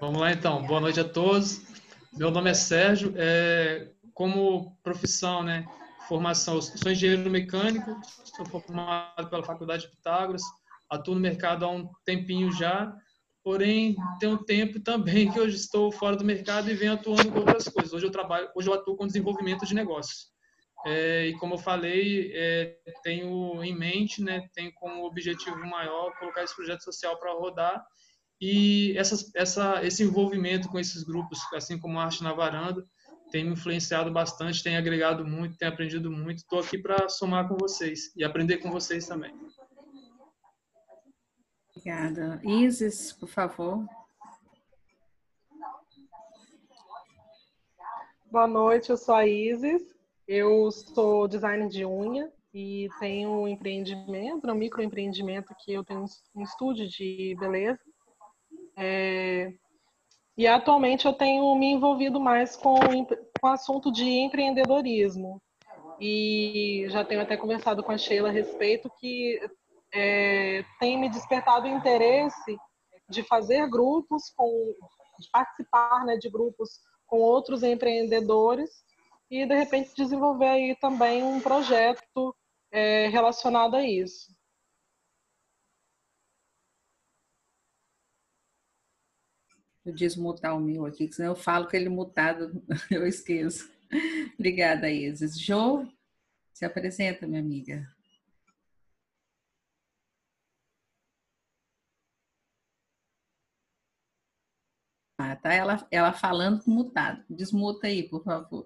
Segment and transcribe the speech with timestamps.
[0.00, 0.62] Vamos lá então.
[0.62, 1.60] Boa noite a todos.
[2.14, 3.12] Meu nome é Sérgio.
[3.18, 5.66] É, como profissão, né?
[6.08, 10.42] Formação, sou engenheiro mecânico, sou formado pela Faculdade de Pitágoras,
[10.88, 12.96] atuo no mercado há um tempinho já,
[13.44, 17.40] porém tem um tempo também que hoje estou fora do mercado e venho atuando com
[17.40, 17.92] outras coisas.
[17.92, 20.30] Hoje eu trabalho, hoje eu atuo com desenvolvimento de negócios.
[20.86, 26.42] É, e como eu falei, é, tenho em mente, né, tenho como objetivo maior colocar
[26.42, 27.84] esse projeto social para rodar
[28.40, 32.86] e essa, essa, esse envolvimento com esses grupos, assim como a Arte na Varanda,
[33.30, 36.38] tem me influenciado bastante, tem agregado muito, tem aprendido muito.
[36.38, 39.32] Estou aqui para somar com vocês e aprender com vocês também.
[41.76, 42.40] Obrigada.
[42.44, 43.86] Isis, por favor.
[48.30, 49.82] Boa noite, eu sou a Isis.
[50.26, 56.42] Eu sou designer de unha e tenho um empreendimento, um microempreendimento que eu tenho um
[56.42, 57.89] estúdio de beleza.
[58.82, 59.52] É,
[60.38, 65.40] e atualmente eu tenho me envolvido mais com, com o assunto de empreendedorismo.
[66.00, 69.38] E já tenho até conversado com a Sheila a respeito que
[69.92, 72.56] é, tem me despertado o interesse
[73.06, 74.74] de fazer grupos, com,
[75.18, 76.70] de participar né, de grupos
[77.06, 78.70] com outros empreendedores
[79.30, 82.34] e de repente desenvolver aí também um projeto
[82.72, 84.32] é, relacionado a isso.
[89.92, 93.70] Desmutar o meu aqui, senão eu falo que ele mutado, eu esqueço.
[94.34, 95.38] Obrigada, Isis.
[95.38, 95.86] Jo,
[96.52, 97.86] se apresenta, minha amiga.
[105.18, 107.22] Ah, tá ela, ela falando mutado.
[107.28, 108.64] Desmuta aí, por favor.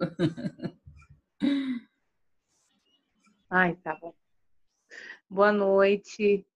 [3.51, 4.15] Ai, tá bom.
[5.29, 6.47] Boa noite.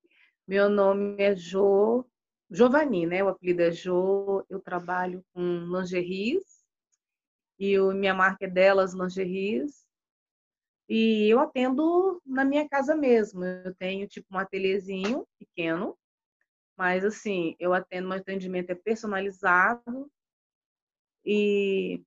[0.47, 2.08] Meu nome é Jo,
[2.49, 3.23] Giovanni, né?
[3.23, 4.45] O apelido é Jo.
[4.49, 6.63] Eu trabalho com lingeries
[7.59, 9.85] e o, minha marca é delas lingeries.
[10.87, 13.43] E eu atendo na minha casa mesmo.
[13.43, 15.97] Eu tenho tipo um ateliêzinho pequeno
[16.79, 20.09] mas, assim, eu atendo, meu atendimento é personalizado
[21.25, 22.01] e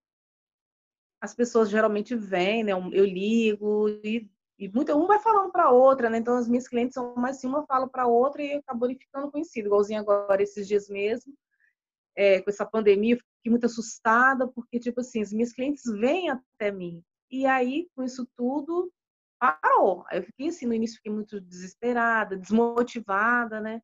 [1.20, 2.72] as pessoas geralmente vêm, né?
[2.72, 4.26] Eu ligo e,
[4.62, 6.18] e muito, um vai falando para outra, né?
[6.18, 9.66] Então, as minhas clientes são mais assim, uma fala para outra e acabou ficando conhecido.
[9.66, 11.34] Igualzinho agora, esses dias mesmo,
[12.14, 16.30] é, com essa pandemia, eu fiquei muito assustada, porque, tipo assim, as minhas clientes vêm
[16.30, 17.02] até mim.
[17.28, 18.88] E aí, com isso tudo,
[19.40, 20.04] parou.
[20.12, 23.82] Eu fiquei assim, no início fiquei muito desesperada, desmotivada, né?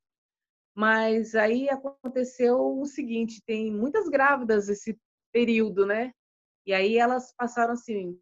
[0.77, 4.97] Mas aí aconteceu o seguinte, tem muitas grávidas esse
[5.33, 6.13] período, né?
[6.65, 8.17] E aí elas passaram assim,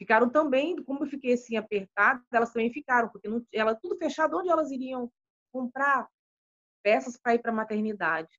[0.00, 4.38] ficaram também, como eu fiquei assim apertada, elas também ficaram, porque não, ela tudo fechado,
[4.38, 5.12] onde elas iriam
[5.52, 6.08] comprar
[6.82, 8.30] peças para ir para a maternidade?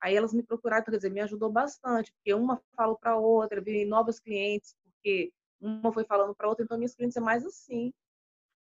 [0.00, 3.84] Aí elas me procuraram, quer dizer, me ajudou bastante, porque uma falou para outra, vi
[3.84, 7.92] novos clientes, porque uma foi falando para outra, então minhas clientes é mais assim.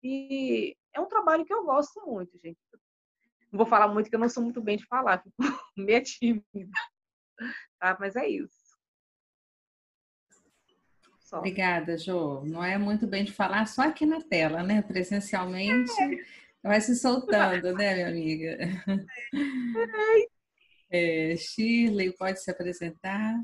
[0.04, 2.60] E é um trabalho que eu gosto muito, gente.
[3.52, 5.36] Não vou falar muito, que eu não sou muito bem de falar, fico
[5.76, 6.72] meio tímida.
[7.80, 7.98] Tá?
[8.00, 8.57] Mas é isso.
[11.28, 11.40] Só.
[11.40, 12.42] Obrigada, Jo.
[12.46, 14.82] Não é muito bem de falar só aqui na tela, né?
[14.82, 16.10] Presencialmente, é.
[16.64, 18.58] vai se soltando, né, minha amiga?
[20.90, 21.32] É.
[21.34, 23.36] é, Shirley, pode se apresentar?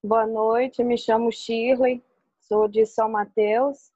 [0.00, 2.00] Boa noite, me chamo Shirley,
[2.40, 3.90] sou de São Mateus,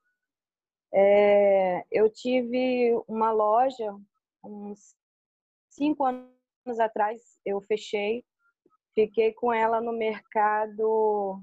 [0.92, 3.96] é, eu tive uma loja
[4.44, 4.96] uns
[5.70, 8.24] cinco anos atrás, eu fechei,
[8.94, 11.42] fiquei com ela no mercado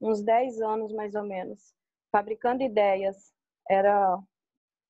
[0.00, 1.74] uns dez anos mais ou menos,
[2.10, 3.32] fabricando ideias.
[3.68, 4.18] Era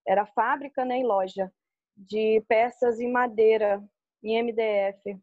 [0.06, 1.52] era fábrica nem né, loja
[1.96, 3.82] de peças em madeira,
[4.22, 5.20] em MDF.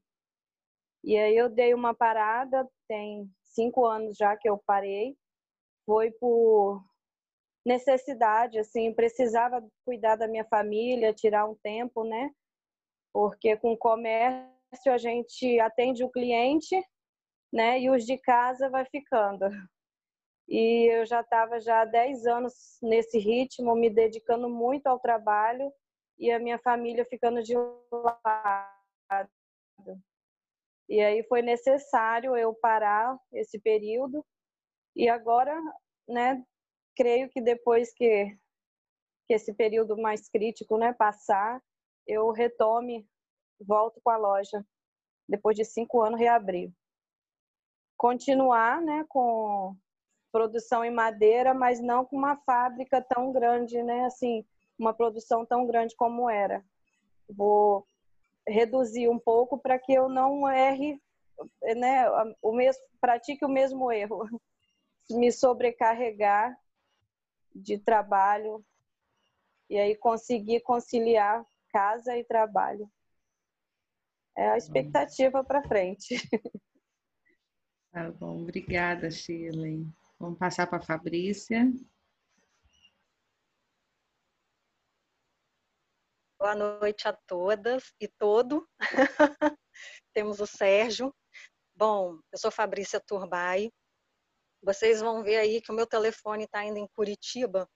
[1.03, 5.17] E aí eu dei uma parada, tem cinco anos já que eu parei.
[5.85, 6.83] Foi por
[7.65, 12.31] necessidade, assim, precisava cuidar da minha família, tirar um tempo, né?
[13.11, 16.75] Porque com o comércio a gente atende o cliente,
[17.51, 17.79] né?
[17.79, 19.45] E os de casa vai ficando.
[20.47, 25.71] E eu já estava já há 10 anos nesse ritmo, me dedicando muito ao trabalho
[26.17, 27.55] e a minha família ficando de
[27.91, 29.29] lado.
[30.87, 34.25] E aí foi necessário eu parar esse período.
[34.95, 35.55] E agora,
[36.07, 36.43] né,
[36.95, 38.35] creio que depois que,
[39.27, 41.61] que esse período mais crítico né, passar,
[42.07, 43.07] eu retome,
[43.59, 44.65] volto com a loja.
[45.27, 46.71] Depois de cinco anos, reabrir.
[47.97, 49.75] Continuar né, com
[50.31, 54.05] produção em madeira, mas não com uma fábrica tão grande, né?
[54.05, 54.45] Assim,
[54.77, 56.63] uma produção tão grande como era.
[57.29, 57.85] Vou
[58.47, 60.99] reduzir um pouco para que eu não erre,
[61.77, 62.05] né,
[62.41, 64.27] o mesmo, pratique o mesmo erro,
[65.09, 66.57] me sobrecarregar
[67.53, 68.63] de trabalho
[69.69, 72.89] e aí conseguir conciliar casa e trabalho.
[74.39, 76.15] É a expectativa para frente.
[77.91, 79.83] Tá bom, obrigada, Shirley.
[80.19, 81.65] Vamos passar para a Fabrícia.
[86.39, 88.69] Boa noite a todas e todo.
[90.13, 91.11] Temos o Sérgio.
[91.75, 93.71] Bom, eu sou Fabrícia Turbay.
[94.61, 97.67] Vocês vão ver aí que o meu telefone está ainda em Curitiba,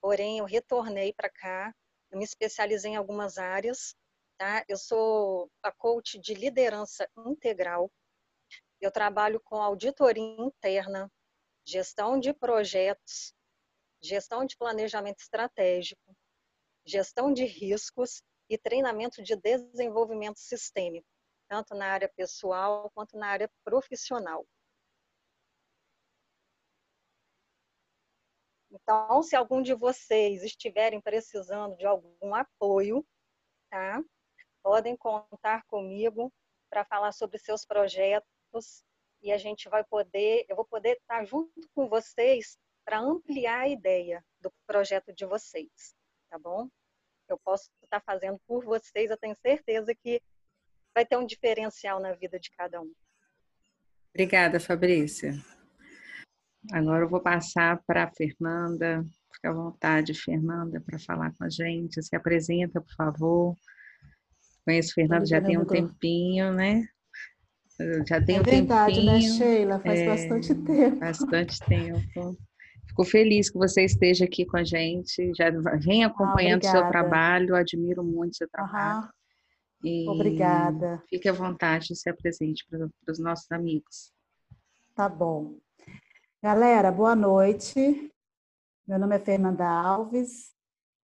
[0.00, 1.72] porém eu retornei para cá.
[2.10, 3.94] Eu me especializei em algumas áreas.
[4.40, 4.64] Tá?
[4.66, 7.92] Eu sou a coach de liderança integral.
[8.80, 11.12] Eu trabalho com auditoria interna,
[11.62, 13.34] gestão de projetos,
[14.02, 16.16] gestão de planejamento estratégico,
[16.86, 21.06] gestão de riscos e treinamento de desenvolvimento sistêmico,
[21.46, 24.46] tanto na área pessoal quanto na área profissional.
[28.70, 33.06] Então, se algum de vocês estiverem precisando de algum apoio,
[33.68, 34.02] tá?
[34.62, 36.32] Podem contar comigo
[36.68, 38.84] para falar sobre seus projetos
[39.22, 43.68] e a gente vai poder, eu vou poder estar junto com vocês para ampliar a
[43.68, 45.94] ideia do projeto de vocês,
[46.30, 46.68] tá bom?
[47.28, 50.22] Eu posso estar fazendo por vocês, eu tenho certeza que
[50.94, 52.92] vai ter um diferencial na vida de cada um.
[54.12, 55.34] Obrigada, Fabrícia.
[56.72, 59.04] Agora eu vou passar para a Fernanda.
[59.34, 62.02] Fica à vontade, Fernanda, para falar com a gente.
[62.02, 63.56] Se apresenta, por favor.
[64.64, 66.86] Conheço o Fernando já tem um tempinho, né?
[68.06, 69.38] Já tem é um verdade, né, tempinho.
[69.38, 69.80] né, Sheila?
[69.80, 71.00] Faz é, bastante tempo.
[71.00, 72.36] Bastante tempo.
[72.86, 75.32] Fico feliz que você esteja aqui com a gente.
[75.34, 79.08] Já vem acompanhando o ah, seu trabalho, admiro muito o seu trabalho.
[79.82, 81.02] E obrigada.
[81.08, 84.12] Fique à vontade de se apresente para os nossos amigos.
[84.94, 85.56] Tá bom.
[86.42, 88.12] Galera, boa noite.
[88.86, 90.52] Meu nome é Fernanda Alves.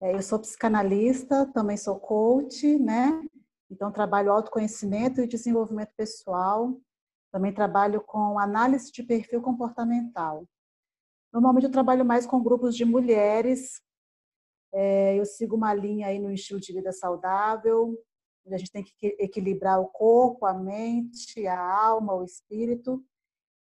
[0.03, 3.23] É, eu sou psicanalista, também sou coach, né?
[3.71, 6.79] Então, trabalho autoconhecimento e desenvolvimento pessoal.
[7.33, 10.47] Também trabalho com análise de perfil comportamental.
[11.33, 13.83] Normalmente, eu trabalho mais com grupos de mulheres.
[14.73, 17.99] É, eu sigo uma linha aí no estilo de vida saudável,
[18.55, 23.05] a gente tem que equilibrar o corpo, a mente, a alma, o espírito.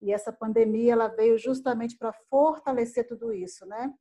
[0.02, 3.94] E essa pandemia ela veio justamente para fortalecer tudo isso, né?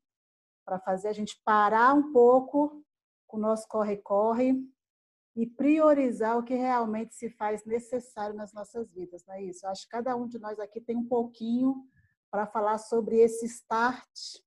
[0.65, 2.83] Para fazer a gente parar um pouco
[3.27, 4.61] com o nosso corre-corre
[5.35, 9.65] e priorizar o que realmente se faz necessário nas nossas vidas, não é isso?
[9.65, 11.75] Eu acho que cada um de nós aqui tem um pouquinho
[12.29, 14.41] para falar sobre esse start,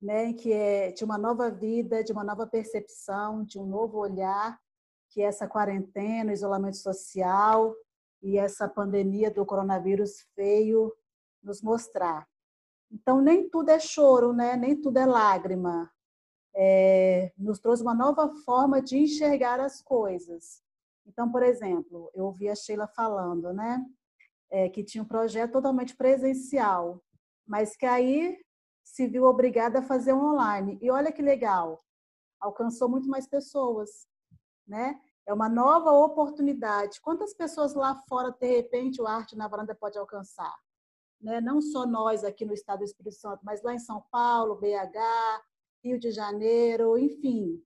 [0.00, 4.58] né, que é de uma nova vida, de uma nova percepção, de um novo olhar,
[5.08, 7.74] que é essa quarentena, isolamento social
[8.20, 10.92] e essa pandemia do coronavírus veio
[11.40, 12.28] nos mostrar.
[12.90, 14.56] Então nem tudo é choro, né?
[14.56, 15.90] Nem tudo é lágrima
[16.54, 20.62] é, nos trouxe uma nova forma de enxergar as coisas.
[21.06, 23.84] Então, por exemplo, eu ouvi a Sheila falando, né,
[24.50, 27.02] é, que tinha um projeto totalmente presencial,
[27.46, 28.38] mas que aí
[28.84, 30.78] se viu obrigada a fazer online.
[30.80, 31.82] E olha que legal,
[32.40, 34.06] alcançou muito mais pessoas,
[34.66, 35.00] né?
[35.24, 37.00] É uma nova oportunidade.
[37.00, 40.54] Quantas pessoas lá fora, de repente, o Arte na Varanda pode alcançar?
[41.20, 41.40] Né?
[41.40, 44.98] Não só nós aqui no Estado do Espírito Santo, mas lá em São Paulo, BH,
[45.82, 47.62] Rio de Janeiro, enfim,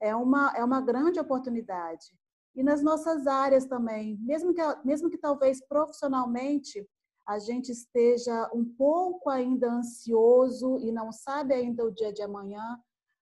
[0.00, 2.06] é uma, é uma grande oportunidade.
[2.54, 6.86] E nas nossas áreas também, mesmo que, mesmo que talvez profissionalmente
[7.26, 12.78] a gente esteja um pouco ainda ansioso e não sabe ainda o dia de amanhã,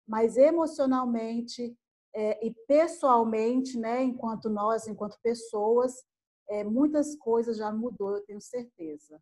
[0.07, 1.75] mas emocionalmente
[2.15, 6.05] é, e pessoalmente, né, enquanto nós, enquanto pessoas,
[6.49, 9.21] é, muitas coisas já mudou, eu tenho certeza.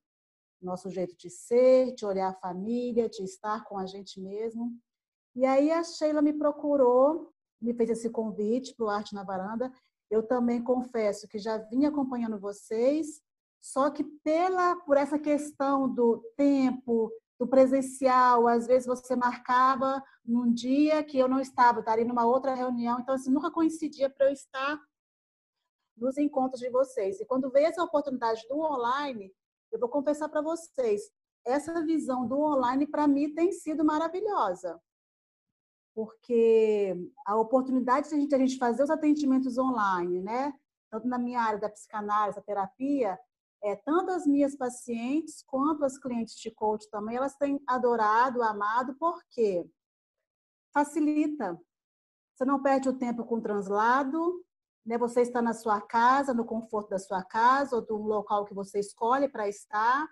[0.60, 4.76] Nosso jeito de ser, de olhar a família, de estar com a gente mesmo.
[5.34, 9.72] E aí a Sheila me procurou, me fez esse convite para o Arte na Varanda.
[10.10, 13.22] Eu também confesso que já vim acompanhando vocês,
[13.60, 20.52] só que pela por essa questão do tempo, do presencial, às vezes você marcava num
[20.52, 24.32] dia que eu não estava, estaria numa outra reunião, então assim, nunca coincidia para eu
[24.32, 24.78] estar
[25.96, 27.20] nos encontros de vocês.
[27.20, 29.32] E quando veio essa oportunidade do online,
[29.70, 31.10] eu vou confessar para vocês,
[31.44, 34.78] essa visão do online para mim tem sido maravilhosa
[35.94, 36.94] porque
[37.26, 40.52] a oportunidade de a gente, a gente fazer os atendimentos online, né?
[40.90, 43.18] Tanto na minha área da psicanálise, da terapia,
[43.62, 48.94] é, tanto as minhas pacientes quanto as clientes de coach também, elas têm adorado, amado,
[48.98, 49.64] porque
[50.72, 51.60] facilita.
[52.34, 54.44] Você não perde o tempo com translado,
[54.84, 54.98] né?
[54.98, 58.80] Você está na sua casa, no conforto da sua casa ou do local que você
[58.80, 60.08] escolhe para estar.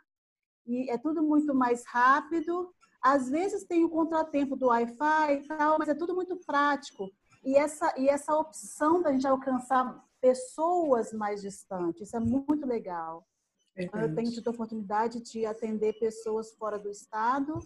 [0.67, 2.73] E é tudo muito mais rápido.
[3.03, 7.11] Às vezes tem o contratempo do Wi-Fi e tal, mas é tudo muito prático.
[7.43, 13.27] E essa, e essa opção da gente alcançar pessoas mais distantes, isso é muito legal.
[13.75, 14.05] Verdade.
[14.05, 17.59] Eu tenho tido a oportunidade de atender pessoas fora do estado,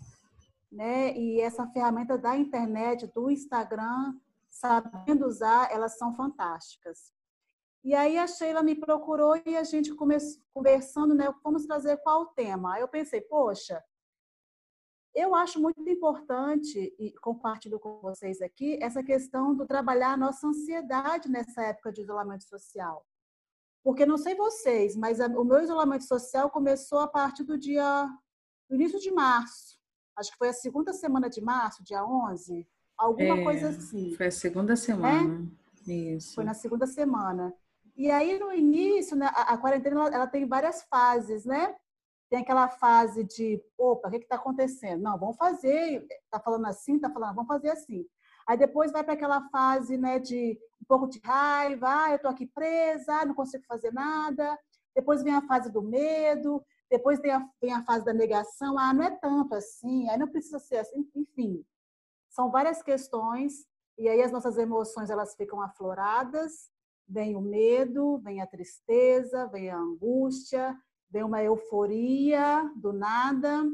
[0.70, 1.16] né?
[1.16, 4.14] E essa ferramenta da internet, do Instagram,
[4.48, 7.12] sabendo usar, elas são fantásticas.
[7.82, 11.32] E aí a Sheila me procurou e a gente começou conversando, né?
[11.42, 12.74] Vamos trazer qual o tema?
[12.74, 13.82] Aí eu pensei, poxa,
[15.14, 20.46] eu acho muito importante e compartilho com vocês aqui essa questão do trabalhar a nossa
[20.46, 23.06] ansiedade nessa época de isolamento social.
[23.82, 28.08] Porque não sei vocês, mas o meu isolamento social começou a partir do dia
[28.68, 29.78] do início de março.
[30.16, 32.66] Acho que foi a segunda semana de março, dia 11.
[32.96, 34.14] Alguma é, coisa assim.
[34.16, 35.48] Foi a segunda semana.
[35.86, 35.92] É?
[35.92, 36.34] Isso.
[36.34, 37.54] Foi na segunda semana.
[37.96, 41.74] E aí, no início, né, a, a quarentena ela, ela, tem várias fases, né?
[42.30, 45.02] Tem aquela fase de, opa, o que está acontecendo?
[45.02, 48.06] Não, vamos fazer, está falando assim, está falando, vamos fazer assim.
[48.46, 52.30] Aí depois vai para aquela fase né, de um pouco de raiva, ah, eu estou
[52.30, 54.58] aqui presa, não consigo fazer nada.
[54.94, 58.92] Depois vem a fase do medo, depois vem a, vem a fase da negação, ah,
[58.92, 61.64] não é tanto assim, aí não precisa ser assim, enfim.
[62.30, 63.66] São várias questões
[63.98, 66.70] e aí as nossas emoções elas ficam afloradas,
[67.08, 70.76] vem o medo, vem a tristeza, vem a angústia,
[71.10, 73.64] vem uma euforia do nada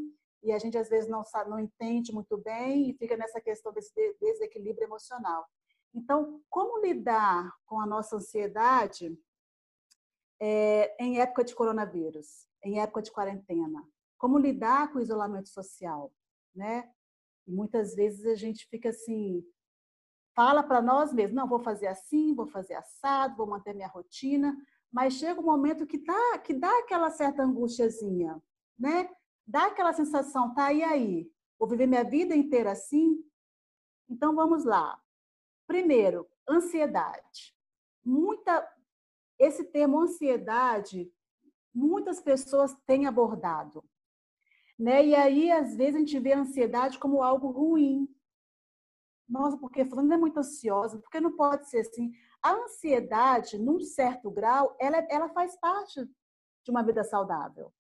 [0.43, 3.73] e a gente às vezes não sabe, não entende muito bem e fica nessa questão
[3.73, 5.47] desse desequilíbrio emocional.
[5.95, 9.19] Então, como lidar com a nossa ansiedade
[10.41, 13.83] é, em época de coronavírus, em época de quarentena?
[14.17, 16.13] Como lidar com o isolamento social,
[16.55, 16.91] né?
[17.47, 19.45] E muitas vezes a gente fica assim,
[20.35, 24.57] fala para nós mesmos, não, vou fazer assim, vou fazer assado, vou manter minha rotina,
[24.93, 28.43] mas chega um momento que dá, que dá aquela certa angustiazinha,
[28.79, 29.09] né?
[29.47, 31.31] Dá aquela sensação, tá, e aí?
[31.59, 33.25] Vou viver minha vida inteira assim?
[34.09, 35.01] Então vamos lá.
[35.67, 37.55] Primeiro, ansiedade.
[38.05, 38.67] Muita
[39.41, 41.11] esse termo ansiedade,
[41.75, 43.83] muitas pessoas têm abordado.
[44.79, 45.07] Né?
[45.07, 48.07] E aí, às vezes, a gente vê a ansiedade como algo ruim.
[49.27, 52.13] Nossa, porque fulano é muito ansiosa, porque não pode ser assim.
[52.43, 56.05] A ansiedade, num certo grau, ela, ela faz parte
[56.65, 57.73] de uma vida saudável.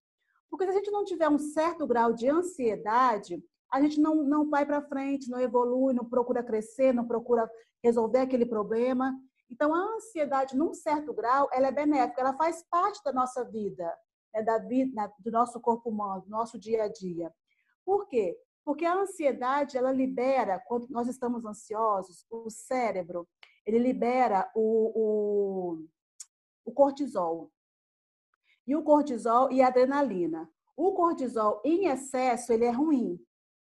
[0.51, 4.51] Porque se a gente não tiver um certo grau de ansiedade, a gente não, não
[4.51, 7.49] vai para frente, não evolui, não procura crescer, não procura
[7.83, 9.17] resolver aquele problema.
[9.51, 13.91] Então, a ansiedade, num certo grau, ela é benéfica, ela faz parte da nossa vida
[14.33, 17.33] né, da vida, do nosso corpo humano, do nosso dia a dia.
[17.85, 18.37] Por quê?
[18.65, 23.29] Porque a ansiedade, ela libera, quando nós estamos ansiosos, o cérebro,
[23.67, 25.87] ele libera o, o,
[26.65, 27.51] o cortisol.
[28.67, 30.49] E o cortisol e a adrenalina.
[30.77, 33.19] O cortisol em excesso, ele é ruim,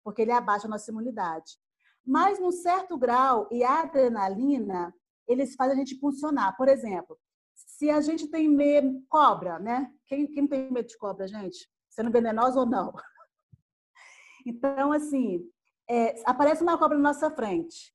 [0.03, 1.57] porque ele abaixa a nossa imunidade.
[2.05, 4.93] Mas, num certo grau, e a adrenalina,
[5.27, 6.55] eles fazem a gente funcionar.
[6.55, 7.17] Por exemplo,
[7.53, 9.91] se a gente tem medo, cobra, né?
[10.05, 11.69] Quem, quem tem medo de cobra, gente?
[11.89, 12.93] Sendo venenosa ou não?
[14.49, 15.45] Então, assim,
[15.89, 17.93] é, aparece uma cobra na nossa frente,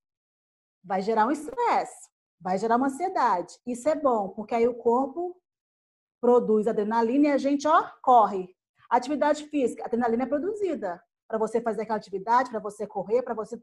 [0.83, 2.11] vai gerar um estresse,
[2.41, 3.59] vai gerar uma ansiedade.
[3.67, 5.41] Isso é bom, porque aí o corpo
[6.21, 8.55] produz adrenalina e a gente, ó, corre.
[8.91, 13.61] Atividade física, adrenalina é produzida para você fazer aquela atividade, para você correr, para você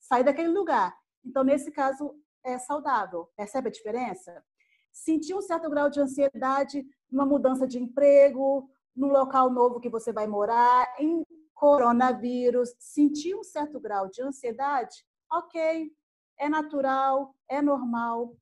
[0.00, 0.96] sair daquele lugar.
[1.24, 3.30] Então, nesse caso, é saudável.
[3.36, 4.44] Percebe a diferença?
[4.92, 10.12] sentir um certo grau de ansiedade numa mudança de emprego, no local novo que você
[10.12, 15.90] vai morar, em coronavírus, sentir um certo grau de ansiedade, ok,
[16.40, 18.34] é natural, é normal.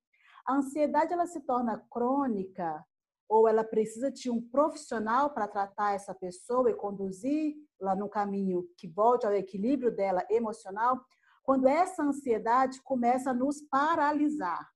[0.47, 2.83] A ansiedade ela se torna crônica
[3.29, 8.67] ou ela precisa de um profissional para tratar essa pessoa e conduzir lá no caminho
[8.79, 10.99] que volte ao equilíbrio dela emocional,
[11.43, 14.67] quando essa ansiedade começa a nos paralisar.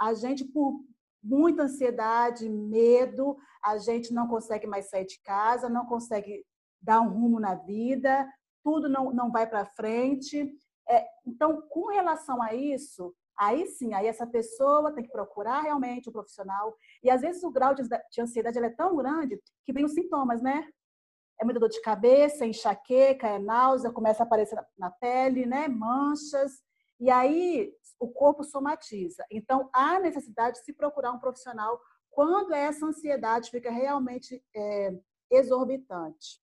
[0.00, 0.84] A gente, por
[1.22, 6.44] muita ansiedade, medo, a gente não consegue mais sair de casa, não consegue
[6.80, 8.28] dar um rumo na vida,
[8.62, 10.52] tudo não, não vai para frente.
[10.88, 16.08] É, então, com relação a isso, aí sim, aí essa pessoa tem que procurar realmente
[16.08, 16.74] um profissional.
[17.02, 20.40] E às vezes o grau de, de ansiedade é tão grande que vem os sintomas,
[20.40, 20.68] né?
[21.38, 25.68] É muita dor de cabeça, enxaqueca, é náusea, começa a aparecer na pele, né?
[25.68, 26.62] Manchas.
[26.98, 29.24] E aí o corpo somatiza.
[29.30, 31.78] Então, há necessidade de se procurar um profissional
[32.10, 34.94] quando essa ansiedade fica realmente é,
[35.30, 36.40] exorbitante.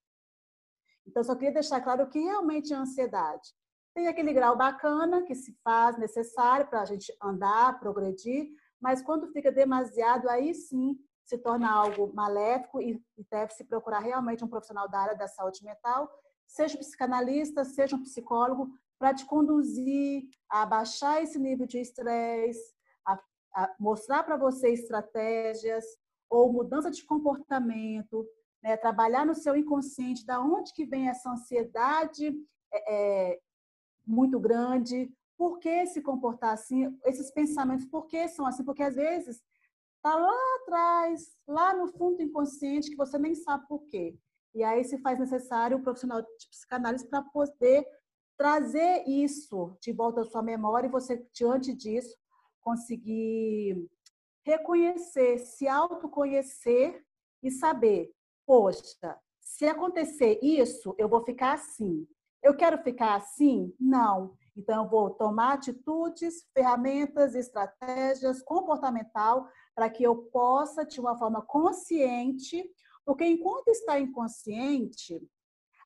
[1.08, 3.50] Então, só queria deixar claro que realmente é ansiedade.
[3.94, 8.50] Tem aquele grau bacana que se faz necessário para a gente andar, progredir,
[8.82, 14.44] mas quando fica demasiado, aí sim se torna algo maléfico e deve se procurar realmente
[14.44, 16.12] um profissional da área da saúde mental,
[16.46, 18.70] seja um psicanalista, seja um psicólogo,
[19.00, 22.74] para te conduzir a baixar esse nível de estresse,
[23.06, 23.20] a,
[23.56, 25.84] a mostrar para você estratégias
[26.30, 28.26] ou mudança de comportamento,
[28.62, 28.78] né?
[28.78, 32.34] trabalhar no seu inconsciente, da onde que vem essa ansiedade
[32.74, 33.40] é, é,
[34.06, 38.64] muito grande, por que se comportar assim, esses pensamentos, por que são assim?
[38.64, 39.42] Porque às vezes
[39.96, 44.18] está lá atrás, lá no fundo do inconsciente, que você nem sabe por quê.
[44.54, 47.86] E aí se faz necessário um profissional de psicanálise para poder
[48.38, 52.16] trazer isso de volta à sua memória e você, diante disso,
[52.62, 53.90] conseguir
[54.46, 57.04] reconhecer, se autoconhecer
[57.42, 58.12] e saber,
[58.46, 62.08] poxa, se acontecer isso, eu vou ficar assim.
[62.44, 63.74] Eu quero ficar assim?
[63.80, 64.36] Não.
[64.56, 71.42] Então, eu vou tomar atitudes, ferramentas, estratégias comportamental para que eu possa, de uma forma
[71.42, 72.70] consciente,
[73.06, 75.26] porque enquanto está inconsciente,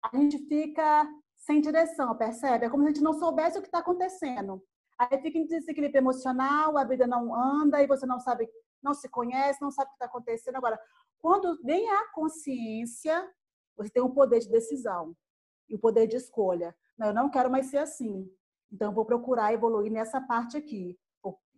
[0.04, 2.66] a gente fica sem direção, percebe?
[2.66, 4.62] É como se a gente não soubesse o que está acontecendo.
[4.98, 8.50] Aí fica em desequilíbrio emocional, a vida não anda e você não sabe,
[8.82, 10.56] não se conhece, não sabe o que está acontecendo.
[10.56, 10.80] Agora,
[11.20, 13.32] quando vem a consciência,
[13.78, 15.16] você tem o poder de decisão
[15.70, 16.76] e o poder de escolha.
[16.98, 18.30] Não, eu não quero mais ser assim.
[18.72, 20.98] Então, vou procurar evoluir nessa parte aqui.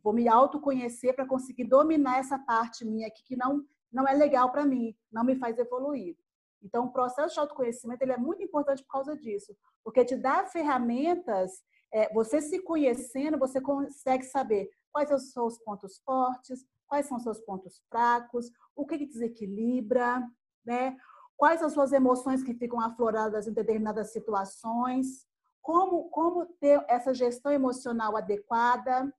[0.04, 4.52] Vou me autoconhecer para conseguir dominar essa parte minha aqui que não, não é legal
[4.52, 6.16] para mim, não me faz evoluir.
[6.62, 10.46] Então, o processo de autoconhecimento ele é muito importante por causa disso, porque te dá
[10.46, 17.06] ferramentas, é, você se conhecendo, você consegue saber quais são os seus pontos fortes, quais
[17.06, 20.22] são os seus pontos fracos, o que, que desequilibra,
[20.66, 20.98] né?
[21.40, 25.26] Quais as suas emoções que ficam afloradas em determinadas situações,
[25.62, 29.10] como, como ter essa gestão emocional adequada,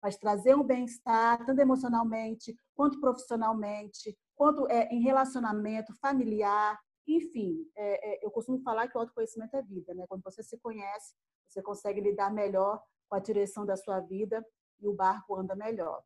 [0.00, 8.14] vai trazer um bem-estar, tanto emocionalmente, quanto profissionalmente, quanto é, em relacionamento familiar, enfim, é,
[8.14, 10.06] é, eu costumo falar que o autoconhecimento é vida, né?
[10.08, 11.14] Quando você se conhece,
[11.46, 14.42] você consegue lidar melhor com a direção da sua vida
[14.80, 16.02] e o barco anda melhor.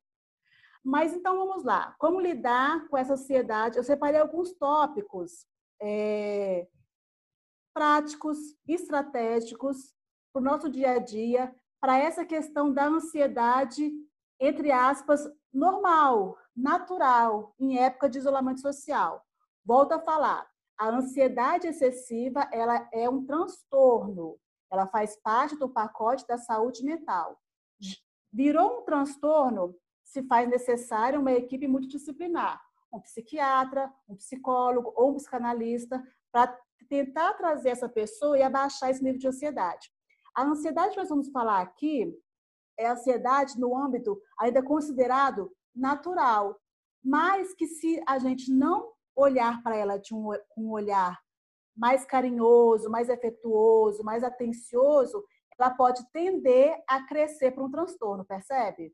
[0.82, 3.76] Mas então vamos lá, como lidar com essa ansiedade?
[3.76, 5.46] Eu separei alguns tópicos
[5.82, 6.68] é,
[7.74, 9.92] práticos, estratégicos
[10.32, 13.90] para o nosso dia a dia, para essa questão da ansiedade,
[14.38, 19.26] entre aspas, normal, natural, em época de isolamento social.
[19.64, 24.38] Volto a falar, a ansiedade excessiva ela é um transtorno,
[24.70, 27.38] ela faz parte do pacote da saúde mental.
[28.32, 32.62] Virou um transtorno, se faz necessário uma equipe multidisciplinar,
[32.92, 39.02] um psiquiatra, um psicólogo ou um psicanalista, para tentar trazer essa pessoa e abaixar esse
[39.02, 39.90] nível de ansiedade.
[40.34, 42.14] A ansiedade que nós vamos falar aqui
[42.78, 46.58] é ansiedade no âmbito ainda considerado natural,
[47.04, 51.18] mas que se a gente não olhar para ela de um, um olhar
[51.76, 55.24] mais carinhoso, mais afetuoso, mais atencioso,
[55.58, 58.92] ela pode tender a crescer para um transtorno, percebe?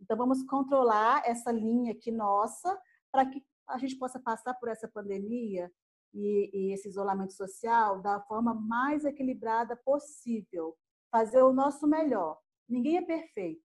[0.00, 2.78] Então vamos controlar essa linha aqui nossa
[3.14, 5.70] para que a gente possa passar por essa pandemia
[6.12, 10.76] e, e esse isolamento social da forma mais equilibrada possível.
[11.12, 12.40] Fazer o nosso melhor.
[12.68, 13.62] Ninguém é perfeito.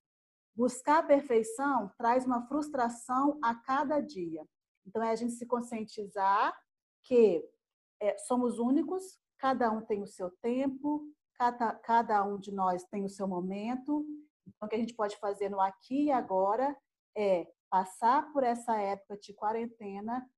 [0.55, 4.47] Buscar a perfeição traz uma frustração a cada dia.
[4.85, 6.55] Então, é a gente se conscientizar
[7.01, 7.43] que
[7.99, 13.03] é, somos únicos, cada um tem o seu tempo, cada, cada um de nós tem
[13.03, 14.05] o seu momento.
[14.45, 16.77] Então, o que a gente pode fazer no aqui e agora
[17.17, 20.29] é passar por essa época de quarentena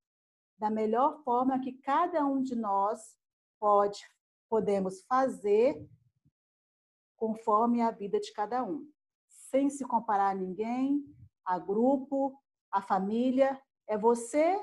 [0.58, 3.18] da melhor forma que cada um de nós
[3.60, 4.06] pode
[4.50, 5.88] podemos fazer
[7.16, 8.92] conforme a vida de cada um,
[9.30, 11.06] sem se comparar a ninguém,
[11.46, 12.38] a grupo,
[12.70, 14.60] a família, é você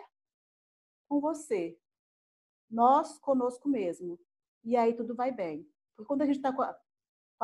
[1.08, 1.80] com você,
[2.70, 4.18] nós conosco mesmo.
[4.62, 5.66] E aí tudo vai bem.
[5.96, 6.62] Porque quando a gente está com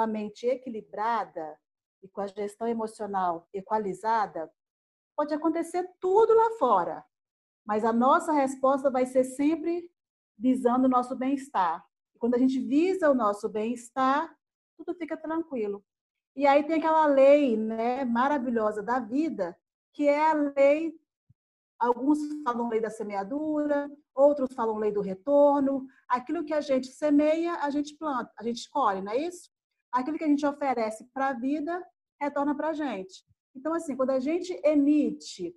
[0.00, 1.58] a mente equilibrada
[2.02, 4.52] e com a gestão emocional equalizada,
[5.16, 7.04] pode acontecer tudo lá fora.
[7.64, 9.90] Mas a nossa resposta vai ser sempre
[10.36, 11.84] visando o nosso bem-estar.
[12.18, 14.34] Quando a gente visa o nosso bem-estar,
[14.76, 15.84] tudo fica tranquilo.
[16.36, 19.56] E aí tem aquela lei né, maravilhosa da vida,
[19.92, 20.92] que é a lei.
[21.78, 25.86] Alguns falam lei da semeadura, outros falam lei do retorno.
[26.08, 29.50] Aquilo que a gente semeia, a gente planta, a gente colhe, não é isso?
[29.92, 31.82] Aquilo que a gente oferece para a vida,
[32.20, 33.24] retorna para a gente.
[33.54, 35.54] Então, assim, quando a gente emite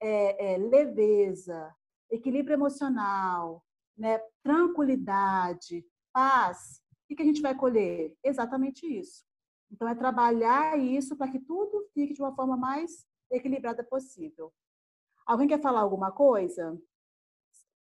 [0.00, 1.74] é, é, leveza,
[2.10, 3.62] equilíbrio emocional,
[3.96, 8.14] né, tranquilidade, paz, o que a gente vai colher?
[8.22, 9.24] Exatamente isso.
[9.70, 14.52] Então, é trabalhar isso para que tudo fique de uma forma mais equilibrada possível.
[15.26, 16.80] Alguém quer falar alguma coisa?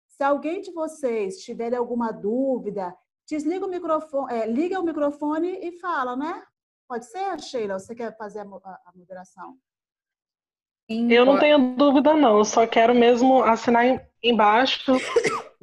[0.07, 5.79] Se alguém de vocês tiver alguma dúvida, desliga o microfone, é, liga o microfone e
[5.79, 6.45] fala, né?
[6.89, 7.77] Pode ser, Sheila?
[7.77, 9.55] Você quer fazer a, a moderação?
[10.89, 12.39] Eu não tenho dúvida, não.
[12.39, 14.93] Eu só quero mesmo assinar embaixo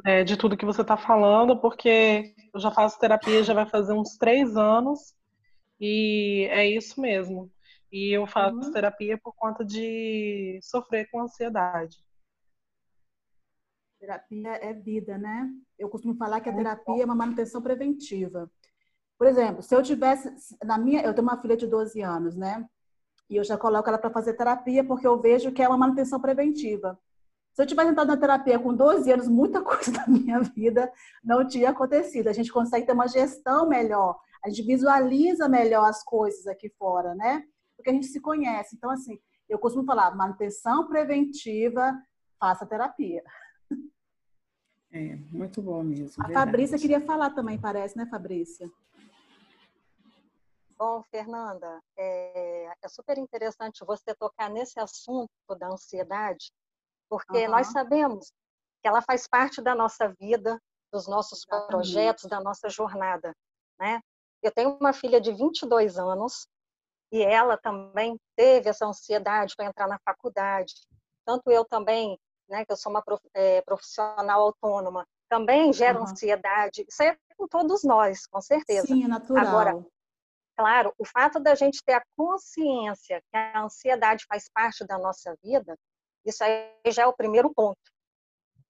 [0.04, 3.92] é, de tudo que você está falando, porque eu já faço terapia já vai fazer
[3.92, 5.16] uns três anos
[5.80, 7.50] e é isso mesmo.
[7.90, 8.72] E eu faço uhum.
[8.72, 11.96] terapia por conta de sofrer com ansiedade.
[13.98, 15.50] Terapia é vida, né?
[15.76, 18.48] Eu costumo falar que a terapia é uma manutenção preventiva.
[19.18, 20.30] Por exemplo, se eu tivesse
[20.62, 22.68] na minha, eu tenho uma filha de 12 anos, né?
[23.28, 26.20] E eu já coloco ela para fazer terapia porque eu vejo que é uma manutenção
[26.20, 26.98] preventiva.
[27.54, 30.92] Se eu tivesse entrado na terapia com 12 anos, muita coisa da minha vida
[31.24, 32.28] não tinha acontecido.
[32.28, 37.14] A gente consegue ter uma gestão melhor, a gente visualiza melhor as coisas aqui fora,
[37.14, 37.42] né?
[37.76, 38.76] Porque a gente se conhece.
[38.76, 41.98] Então, assim, eu costumo falar, manutenção preventiva,
[42.38, 43.22] faça terapia.
[44.92, 46.22] É, muito bom mesmo.
[46.22, 46.46] A verdade.
[46.46, 48.70] Fabrícia queria falar também, parece, né, Fabrícia?
[50.78, 56.52] Bom, Fernanda, é, é, super interessante você tocar nesse assunto da ansiedade,
[57.08, 57.52] porque uhum.
[57.52, 58.30] nós sabemos
[58.82, 60.60] que ela faz parte da nossa vida,
[60.92, 61.68] dos nossos Exatamente.
[61.68, 63.34] projetos, da nossa jornada,
[63.78, 64.00] né?
[64.42, 66.46] Eu tenho uma filha de 22 anos
[67.10, 70.74] e ela também teve essa ansiedade para entrar na faculdade.
[71.24, 73.02] Tanto eu também, né, que eu sou uma
[73.34, 76.04] é, profissional autônoma, também gera uhum.
[76.04, 76.84] ansiedade.
[76.88, 78.86] Isso é com todos nós, com certeza.
[78.86, 79.46] Sim, é natural.
[79.46, 79.86] Agora,
[80.56, 85.36] Claro, o fato da gente ter a consciência que a ansiedade faz parte da nossa
[85.42, 85.76] vida,
[86.24, 87.78] isso aí já é o primeiro ponto.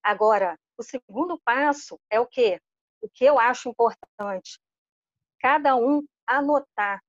[0.03, 2.61] Agora, o segundo passo é o quê?
[3.01, 4.59] O que eu acho importante?
[5.41, 7.01] Cada um anotar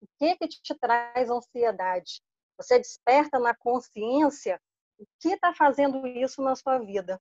[0.00, 2.22] o que que te traz ansiedade.
[2.56, 4.60] Você desperta na consciência
[4.98, 7.20] o que está fazendo isso na sua vida.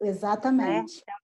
[0.00, 1.02] Exatamente.
[1.06, 1.14] Né?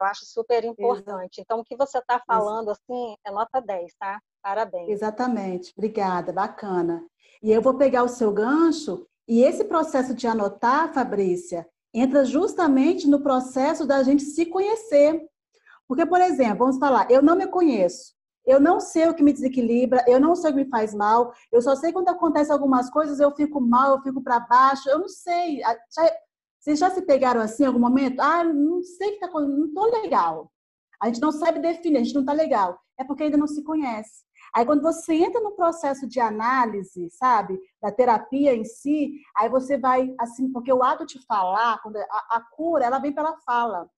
[0.00, 1.40] Eu acho super importante.
[1.40, 4.20] Então, o que você está falando, assim, é nota 10, tá?
[4.42, 4.88] Parabéns.
[4.88, 5.72] Exatamente.
[5.76, 7.04] Obrigada, bacana.
[7.42, 13.08] E eu vou pegar o seu gancho, e esse processo de anotar, Fabrícia, entra justamente
[13.08, 15.20] no processo da gente se conhecer.
[15.86, 18.16] Porque, por exemplo, vamos falar, eu não me conheço.
[18.46, 21.34] Eu não sei o que me desequilibra, eu não sei o que me faz mal,
[21.52, 24.98] eu só sei quando acontece algumas coisas, eu fico mal, eu fico para baixo, eu
[24.98, 25.60] não sei.
[26.58, 28.20] Vocês já se pegaram assim em algum momento?
[28.20, 30.52] Ah, não sei o que está acontecendo, não estou legal.
[31.00, 32.78] A gente não sabe definir, a gente não está legal.
[32.98, 34.24] É porque ainda não se conhece.
[34.54, 39.78] Aí quando você entra no processo de análise, sabe, da terapia em si, aí você
[39.78, 43.88] vai assim, porque o ato de falar, quando a, a cura, ela vem pela fala.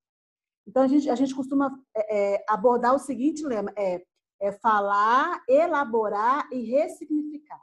[0.66, 4.04] Então a gente, a gente costuma é, é, abordar o seguinte lema: é,
[4.40, 7.60] é falar, elaborar e ressignificar.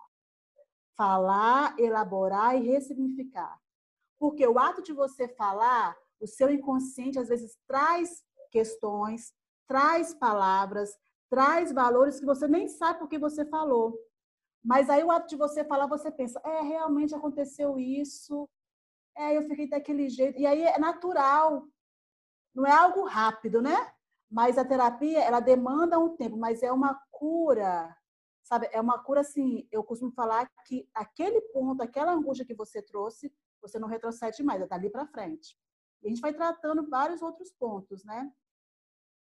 [0.95, 3.59] Falar, elaborar e ressignificar.
[4.19, 9.33] Porque o ato de você falar, o seu inconsciente às vezes traz questões,
[9.67, 10.97] traz palavras,
[11.29, 13.97] traz valores que você nem sabe porque você falou.
[14.63, 18.49] Mas aí o ato de você falar, você pensa, é, realmente aconteceu isso,
[19.15, 20.39] é, eu fiquei daquele jeito.
[20.39, 21.67] E aí é natural,
[22.53, 23.91] não é algo rápido, né?
[24.29, 27.95] Mas a terapia, ela demanda um tempo, mas é uma cura,
[28.43, 28.67] sabe?
[28.71, 33.33] É uma cura, assim, eu costumo falar que aquele ponto, aquela angústia que você trouxe,
[33.61, 35.57] você não retrocede mais, está ali para frente.
[36.01, 38.31] E a gente vai tratando vários outros pontos, né?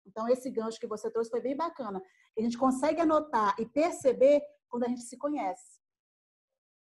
[0.06, 2.02] Então, esse gancho que você trouxe foi bem bacana.
[2.38, 5.82] A gente consegue anotar e perceber quando a gente se conhece.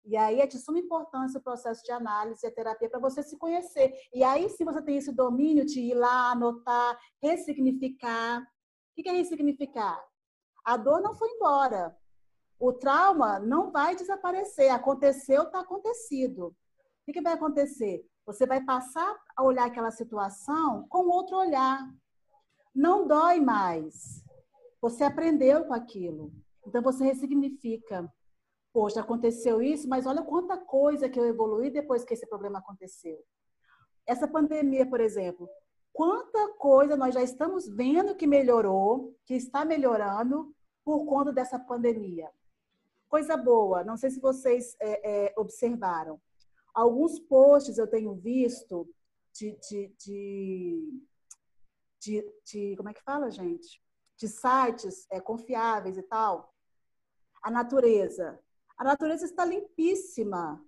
[0.04, 3.22] E aí é de suma importância o processo de análise e a terapia para você
[3.22, 3.94] se conhecer.
[4.12, 8.40] E aí, se você tem esse domínio de ir lá, anotar, ressignificar.
[8.40, 10.02] O que é ressignificar?
[10.64, 11.96] A dor não foi embora.
[12.58, 14.70] O trauma não vai desaparecer.
[14.70, 16.56] Aconteceu, está acontecido.
[17.06, 18.06] O que vai acontecer?
[18.24, 21.78] Você vai passar a olhar aquela situação com outro olhar.
[22.74, 24.22] Não dói mais.
[24.80, 26.32] Você aprendeu com aquilo.
[26.66, 28.08] Então você ressignifica.
[28.72, 33.18] Poxa, aconteceu isso, mas olha quanta coisa que eu evolui depois que esse problema aconteceu.
[34.06, 35.48] Essa pandemia, por exemplo,
[35.92, 42.30] quanta coisa nós já estamos vendo que melhorou, que está melhorando por conta dessa pandemia.
[43.08, 46.18] Coisa boa, não sei se vocês é, é, observaram.
[46.74, 48.88] Alguns posts eu tenho visto
[49.34, 51.02] de, de, de,
[52.00, 53.82] de, de como é que fala, gente?
[54.16, 56.54] De sites é, confiáveis e tal.
[57.42, 58.38] A natureza.
[58.76, 60.64] A natureza está limpíssima,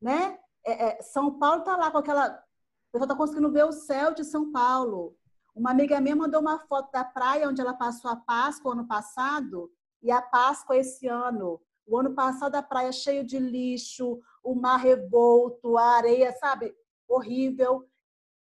[0.00, 0.38] né?
[0.64, 2.26] É, é, São Paulo está lá com aquela...
[2.28, 5.16] O pessoal está conseguindo ver o céu de São Paulo.
[5.54, 9.70] Uma amiga minha mandou uma foto da praia onde ela passou a Páscoa ano passado
[10.02, 11.60] e a Páscoa esse ano.
[11.86, 16.74] O ano passado a praia cheia de lixo, o mar revolto, a areia, sabe?
[17.06, 17.86] Horrível.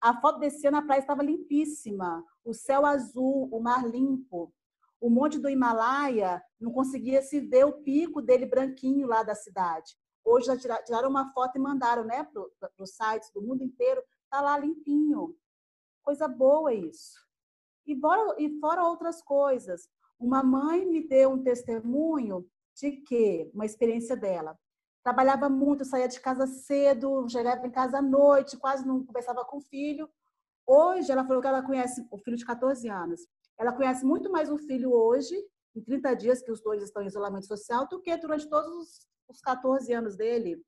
[0.00, 4.54] A foto desse ano a praia estava limpíssima, o céu azul, o mar limpo.
[5.00, 9.96] O monte do Himalaia não conseguia se ver o pico dele branquinho lá da cidade.
[10.24, 14.00] Hoje já tiraram uma foto e mandaram né, para os sites do mundo inteiro.
[14.22, 15.36] Está lá limpinho.
[16.00, 17.18] Coisa boa isso.
[17.84, 19.88] E fora, e fora outras coisas.
[20.16, 24.56] Uma mãe me deu um testemunho de que, uma experiência dela,
[25.02, 29.58] trabalhava muito, saía de casa cedo, chegava em casa à noite, quase não conversava com
[29.58, 30.08] o filho.
[30.66, 33.20] Hoje, ela falou que ela conhece o filho de 14 anos.
[33.58, 35.34] Ela conhece muito mais o filho hoje,
[35.74, 39.40] em 30 dias que os dois estão em isolamento social, do que durante todos os
[39.40, 40.62] 14 anos dele.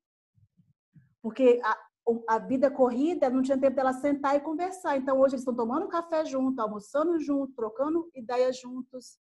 [1.21, 1.77] Porque a,
[2.27, 4.97] a vida corrida não tinha tempo dela sentar e conversar.
[4.97, 9.19] Então, hoje eles estão tomando café junto, almoçando junto, trocando ideias juntos.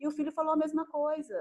[0.00, 1.34] E o filho falou a mesma coisa,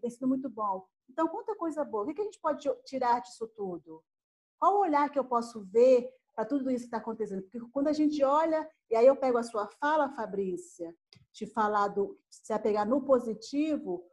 [0.00, 0.86] que tem sido muito bom.
[1.08, 2.04] Então, quanta coisa boa.
[2.04, 4.02] O que a gente pode tirar disso tudo?
[4.58, 7.42] Qual o olhar que eu posso ver para tudo isso que está acontecendo?
[7.42, 10.94] Porque quando a gente olha, e aí eu pego a sua fala, Fabrícia,
[11.32, 14.04] de falar do, se apegar no positivo,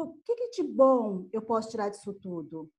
[0.00, 2.70] o que, que de bom eu posso tirar disso tudo?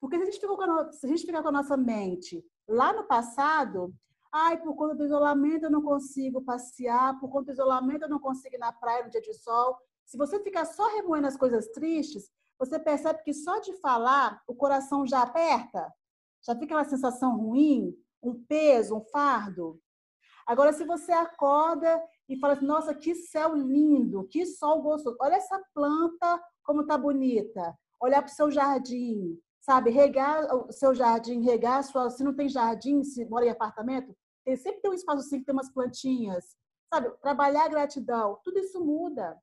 [0.00, 2.92] Porque se a gente ficar com se a gente ficar com a nossa mente lá
[2.92, 3.94] no passado,
[4.32, 8.18] ai, por conta do isolamento eu não consigo passear, por conta do isolamento eu não
[8.18, 9.78] consigo ir na praia no dia de sol.
[10.06, 14.54] Se você ficar só remoendo as coisas tristes, você percebe que só de falar o
[14.54, 15.92] coração já aperta,
[16.46, 17.92] já fica uma sensação ruim,
[18.22, 19.80] um peso, um fardo.
[20.46, 25.34] Agora, se você acorda e fala assim, nossa, que céu lindo, que sol gostoso, olha
[25.34, 29.90] essa planta como tá bonita, olhar para o seu jardim, sabe?
[29.90, 32.10] Regar o seu jardim, regar sua.
[32.10, 35.46] Se não tem jardim, se mora em apartamento, tem, sempre tem um espaço assim que
[35.46, 36.56] tem umas plantinhas,
[36.92, 37.10] sabe?
[37.20, 39.36] Trabalhar a gratidão, tudo isso muda.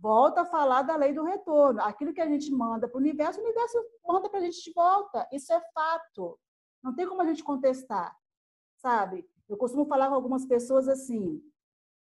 [0.00, 1.80] Volta a falar da lei do retorno.
[1.82, 4.72] Aquilo que a gente manda para o universo, o universo manda para a gente de
[4.72, 5.28] volta.
[5.32, 6.38] Isso é fato.
[6.82, 8.16] Não tem como a gente contestar,
[8.76, 9.28] sabe?
[9.48, 11.42] Eu costumo falar com algumas pessoas assim: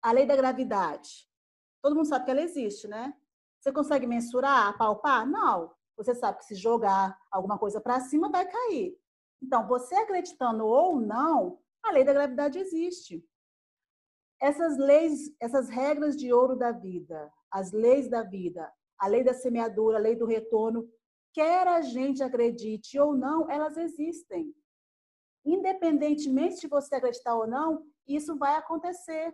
[0.03, 1.29] a lei da gravidade.
[1.83, 3.14] Todo mundo sabe que ela existe, né?
[3.61, 5.27] Você consegue mensurar, palpar?
[5.27, 5.75] Não.
[5.97, 8.97] Você sabe que se jogar alguma coisa para cima, vai cair.
[9.42, 13.25] Então, você acreditando ou não, a lei da gravidade existe.
[14.40, 19.35] Essas leis, essas regras de ouro da vida, as leis da vida, a lei da
[19.35, 20.89] semeadura, a lei do retorno,
[21.33, 24.55] quer a gente acredite ou não, elas existem.
[25.45, 29.33] Independentemente de você acreditar ou não, isso vai acontecer.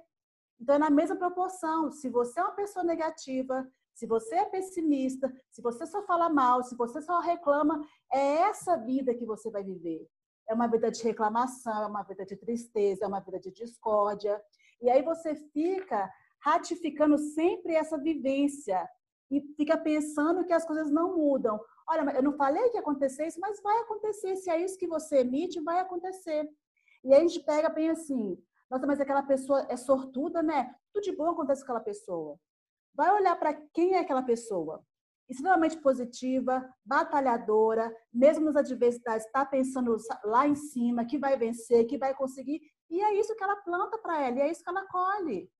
[0.60, 1.90] Então, é na mesma proporção.
[1.90, 6.62] Se você é uma pessoa negativa, se você é pessimista, se você só fala mal,
[6.62, 7.80] se você só reclama,
[8.12, 10.06] é essa vida que você vai viver.
[10.48, 14.42] É uma vida de reclamação, é uma vida de tristeza, é uma vida de discórdia.
[14.82, 16.12] E aí você fica
[16.44, 18.88] ratificando sempre essa vivência
[19.30, 21.58] e fica pensando que as coisas não mudam.
[21.88, 24.36] Olha, eu não falei que ia acontecer isso, mas vai acontecer.
[24.36, 26.48] Se é isso que você emite, vai acontecer.
[27.02, 28.38] E aí a gente pega bem assim,
[28.70, 30.74] nossa, mas aquela pessoa é sortuda, né?
[30.92, 32.38] Tudo de bom acontece com aquela pessoa
[32.94, 34.82] vai olhar para quem é aquela pessoa.
[35.28, 41.98] Extremamente positiva, batalhadora, mesmo nas adversidades, está pensando lá em cima, que vai vencer, que
[41.98, 42.60] vai conseguir.
[42.90, 45.50] E é isso que ela planta para ela, e é isso que ela colhe.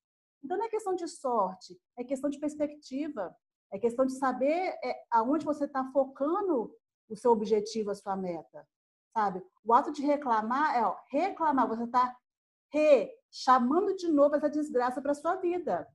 [0.45, 3.35] Então não é questão de sorte, é questão de perspectiva,
[3.73, 6.71] é questão de saber é, aonde você está focando
[7.09, 8.69] o seu objetivo, a sua meta.
[9.13, 9.43] Sabe?
[9.65, 12.15] O ato de reclamar é ó, reclamar, você está
[12.73, 15.89] re, chamando de novo essa desgraça para sua vida.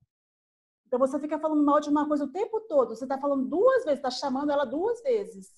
[0.88, 2.96] Então você fica falando mal de uma coisa o tempo todo.
[2.96, 5.54] Você está falando duas vezes, está chamando ela duas vezes.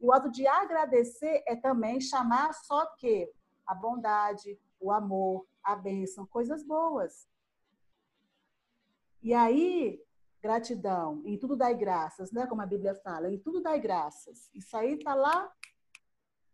[0.00, 3.28] E o ato de agradecer é também chamar só que
[3.66, 7.26] a bondade, o amor, a bênção, coisas boas.
[9.22, 10.02] E aí,
[10.42, 12.46] gratidão, em tudo dai graças, né?
[12.46, 14.50] Como a Bíblia fala, em tudo dai graças.
[14.52, 15.52] Isso aí está lá,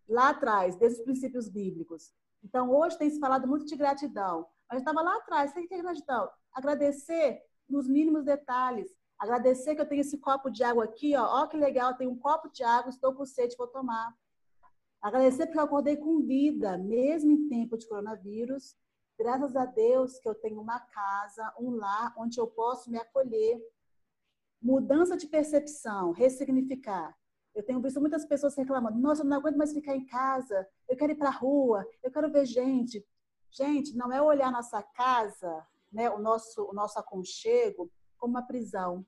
[0.07, 2.13] lá atrás, desde os princípios bíblicos.
[2.45, 4.47] Então, hoje tem se falado muito de gratidão.
[4.71, 6.29] Mas estava lá atrás, o que é gratidão?
[6.53, 8.95] Agradecer nos mínimos detalhes.
[9.19, 11.43] Agradecer que eu tenho esse copo de água aqui, ó.
[11.43, 14.15] Ó que legal, tenho um copo de água, estou com sede, vou tomar.
[15.01, 18.77] Agradecer porque eu acordei com vida, mesmo em tempo de coronavírus.
[19.19, 23.61] Graças a Deus que eu tenho uma casa, um lar onde eu posso me acolher.
[24.63, 27.17] Mudança de percepção, ressignificar.
[27.55, 30.97] Eu tenho visto muitas pessoas reclamando: nossa, eu não aguento mais ficar em casa, eu
[30.97, 33.05] quero ir para a rua, eu quero ver gente.
[33.51, 39.05] Gente, não é olhar nossa casa né, o, nosso, o nosso aconchego como uma prisão.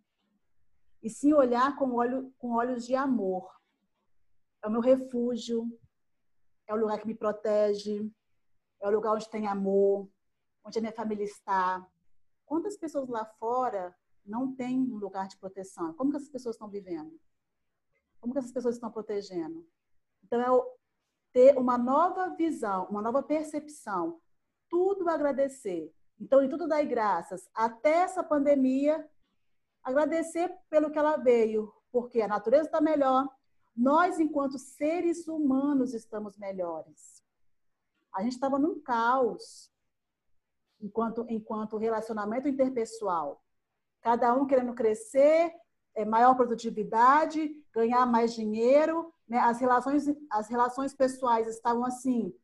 [1.03, 3.51] E sim olhar com, olho, com olhos de amor.
[4.63, 5.67] É o meu refúgio,
[6.67, 8.11] é o lugar que me protege,
[8.81, 10.09] é o lugar onde tem amor,
[10.65, 11.87] onde a minha família está.
[12.47, 15.93] Quantas pessoas lá fora não tem um lugar de proteção.
[15.95, 17.19] Como que essas pessoas estão vivendo?
[18.21, 19.67] Como que essas pessoas estão protegendo?
[20.23, 20.81] Então, é
[21.33, 24.21] ter uma nova visão, uma nova percepção.
[24.69, 25.93] Tudo agradecer.
[26.19, 27.49] Então, em tudo dar graças.
[27.55, 29.09] Até essa pandemia,
[29.83, 33.29] agradecer pelo que ela veio, porque a natureza está melhor,
[33.75, 37.23] nós, enquanto seres humanos, estamos melhores.
[38.13, 39.71] A gente estava num caos
[40.81, 43.43] enquanto, enquanto relacionamento interpessoal.
[44.01, 45.53] Cada um querendo crescer,
[45.95, 49.13] é, maior produtividade, ganhar mais dinheiro.
[49.29, 49.39] Né?
[49.39, 52.35] As, relações, as relações pessoais estavam assim,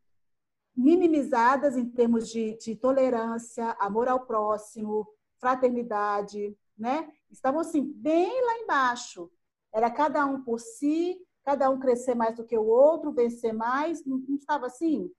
[0.76, 7.11] minimizadas em termos de, de tolerância, amor ao próximo, fraternidade, né?
[7.31, 9.31] Estavam assim, bem lá embaixo.
[9.72, 14.05] Era cada um por si, cada um crescer mais do que o outro, vencer mais,
[14.05, 15.11] não, não estava assim?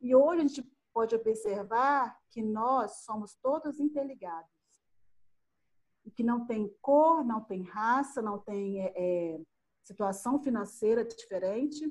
[0.00, 4.50] E hoje a gente pode observar que nós somos todos interligados.
[6.04, 9.40] E que não tem cor, não tem raça, não tem é, é,
[9.82, 11.84] situação financeira diferente.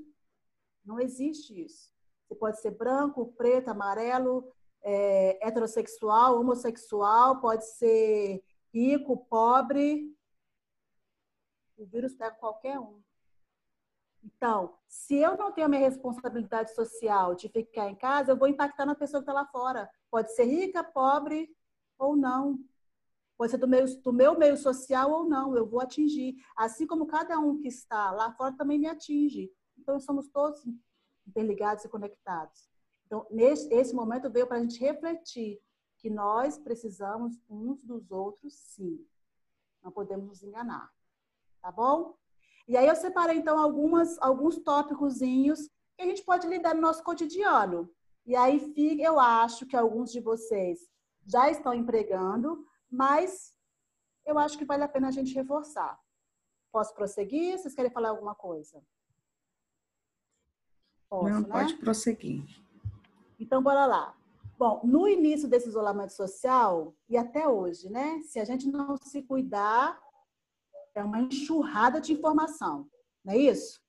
[0.83, 1.91] Não existe isso.
[2.27, 8.43] Você pode ser branco, preto, amarelo, é, heterossexual, homossexual, pode ser
[8.73, 10.13] rico, pobre.
[11.77, 13.01] O vírus pega qualquer um.
[14.23, 18.47] Então, se eu não tenho a minha responsabilidade social de ficar em casa, eu vou
[18.47, 19.89] impactar na pessoa que está lá fora.
[20.09, 21.49] Pode ser rica, pobre
[21.97, 22.59] ou não.
[23.37, 25.55] Pode ser do meu, do meu meio social ou não.
[25.55, 26.35] Eu vou atingir.
[26.55, 29.51] Assim como cada um que está lá fora também me atinge.
[29.77, 30.65] Então, somos todos
[31.25, 32.69] interligados e conectados.
[33.05, 35.61] Então, nesse esse momento veio para a gente refletir
[35.97, 39.05] que nós precisamos uns dos outros, sim.
[39.83, 40.91] Não podemos nos enganar.
[41.61, 42.17] Tá bom?
[42.67, 47.01] E aí eu separei, então, algumas, alguns tópicozinhos que a gente pode lidar no nosso
[47.03, 47.89] cotidiano.
[48.25, 50.79] E aí eu acho que alguns de vocês
[51.25, 53.53] já estão empregando, mas
[54.25, 55.97] eu acho que vale a pena a gente reforçar.
[56.71, 57.57] Posso prosseguir?
[57.57, 58.83] Vocês querem falar alguma coisa?
[61.09, 61.47] Posso, Não, né?
[61.49, 62.43] pode prosseguir.
[63.39, 64.17] Então, bora lá.
[64.57, 68.21] Bom, no início desse isolamento social, e até hoje, né?
[68.23, 70.01] Se a gente não se cuidar,
[70.97, 72.87] é uma enxurrada de informação,
[73.23, 73.79] não é isso?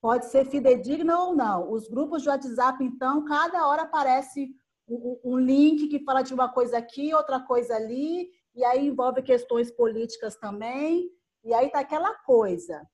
[0.00, 1.72] Pode ser fidedigna ou não.
[1.72, 4.54] Os grupos de WhatsApp, então, cada hora aparece
[4.88, 9.70] um, link que fala de uma coisa aqui, outra coisa ali, e aí envolve questões
[9.70, 11.10] políticas também,
[11.44, 12.86] e aí tá aquela coisa.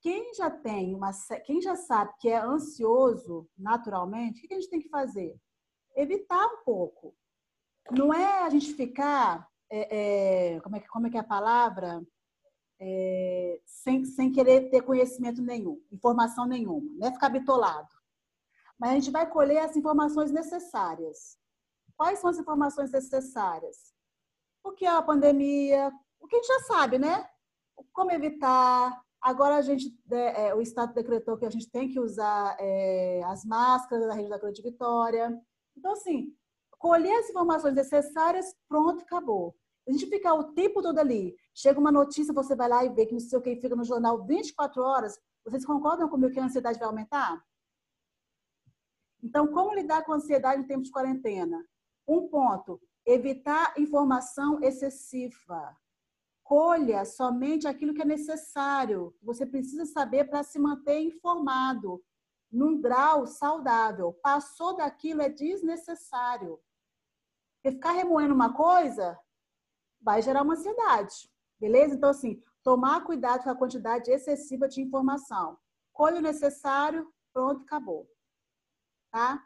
[0.00, 1.10] Quem já tem uma,
[1.44, 5.36] quem já sabe que é ansioso naturalmente, o que a gente tem que fazer?
[5.96, 7.14] Evitar um pouco.
[7.90, 12.02] Não é a gente ficar, é, é, como, é, como é que é a palavra?
[12.80, 17.12] É, sem, sem querer ter conhecimento nenhum, informação nenhuma, né?
[17.12, 17.88] ficar bitolado.
[18.78, 21.38] Mas a gente vai colher as informações necessárias.
[21.96, 23.94] Quais são as informações necessárias?
[24.62, 25.90] O que é a pandemia?
[26.20, 27.26] O que a gente já sabe, né?
[27.92, 29.00] Como evitar?
[29.20, 33.22] Agora a gente, é, é, o Estado decretou que a gente tem que usar é,
[33.24, 35.40] as máscaras da rede da Grande Vitória.
[35.76, 36.34] Então, assim,
[36.78, 39.56] colher as informações necessárias, pronto, acabou.
[39.86, 43.06] A gente ficar o tempo todo ali, chega uma notícia, você vai lá e vê
[43.06, 46.44] que não sei o que fica no jornal 24 horas, vocês concordam comigo que a
[46.44, 47.40] ansiedade vai aumentar?
[49.22, 51.64] Então, como lidar com a ansiedade em tempos de quarentena?
[52.06, 55.76] Um ponto, evitar informação excessiva.
[56.42, 62.02] Colha somente aquilo que é necessário, você precisa saber para se manter informado,
[62.50, 64.12] num grau saudável.
[64.22, 66.60] Passou daquilo é desnecessário.
[67.56, 69.18] Porque ficar remoendo uma coisa
[70.00, 71.94] vai gerar uma ansiedade, beleza?
[71.94, 75.58] Então, assim, tomar cuidado com a quantidade excessiva de informação.
[75.92, 78.08] Colhe o necessário, pronto, acabou.
[79.10, 79.42] Tá?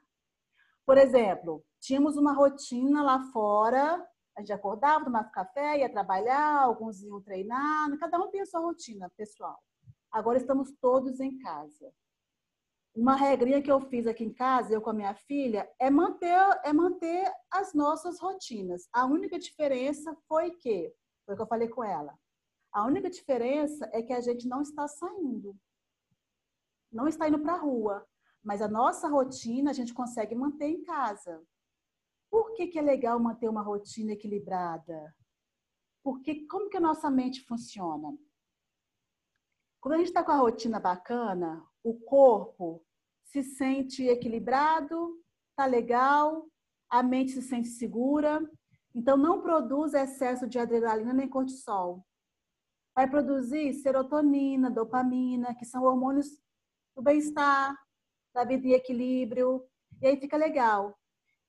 [0.87, 4.05] Por exemplo, tínhamos uma rotina lá fora,
[4.37, 8.61] a gente acordava, tomava café, ia trabalhar, alguns iam treinar, cada um tem a sua
[8.61, 9.59] rotina pessoal.
[10.11, 11.93] Agora estamos todos em casa.
[12.95, 16.61] Uma regrinha que eu fiz aqui em casa, eu com a minha filha, é manter,
[16.65, 18.89] é manter as nossas rotinas.
[18.93, 20.93] A única diferença foi que,
[21.25, 22.19] foi o que eu falei com ela,
[22.73, 25.57] a única diferença é que a gente não está saindo.
[26.93, 28.07] Não está indo para a rua.
[28.43, 31.43] Mas a nossa rotina a gente consegue manter em casa.
[32.31, 35.15] Por que, que é legal manter uma rotina equilibrada?
[36.03, 38.17] Porque como que a nossa mente funciona?
[39.81, 42.85] Quando a gente está com a rotina bacana, o corpo
[43.25, 45.19] se sente equilibrado,
[45.57, 46.47] tá legal,
[46.91, 48.47] a mente se sente segura,
[48.95, 52.05] então não produz excesso de adrenalina nem cortisol.
[52.95, 56.29] Vai produzir serotonina, dopamina, que são hormônios
[56.95, 57.75] do bem-estar,
[58.35, 59.65] da vida em equilíbrio,
[60.03, 60.99] e aí fica legal.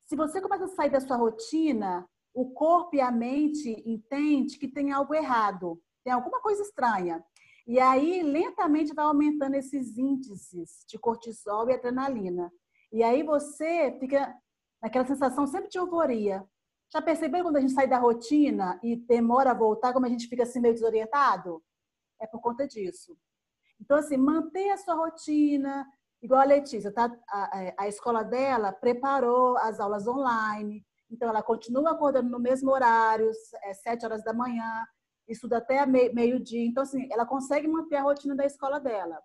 [0.05, 4.67] Se você começa a sair da sua rotina, o corpo e a mente entende que
[4.67, 7.23] tem algo errado, tem alguma coisa estranha.
[7.67, 12.51] E aí, lentamente, vai aumentando esses índices de cortisol e adrenalina.
[12.91, 14.35] E aí você fica
[14.81, 16.45] naquela sensação sempre de euforia.
[16.91, 20.27] Já percebeu quando a gente sai da rotina e demora a voltar, como a gente
[20.27, 21.63] fica assim meio desorientado?
[22.19, 23.17] É por conta disso.
[23.79, 25.87] Então, assim, manter a sua rotina,
[26.21, 27.11] igual a Letícia, tá?
[27.29, 33.29] a, a escola dela preparou as aulas online, então ela continua acordando no mesmo horário,
[33.63, 34.85] é, sete horas da manhã,
[35.31, 36.65] estuda até meio-dia.
[36.65, 39.21] Então, assim, ela consegue manter a rotina da escola dela.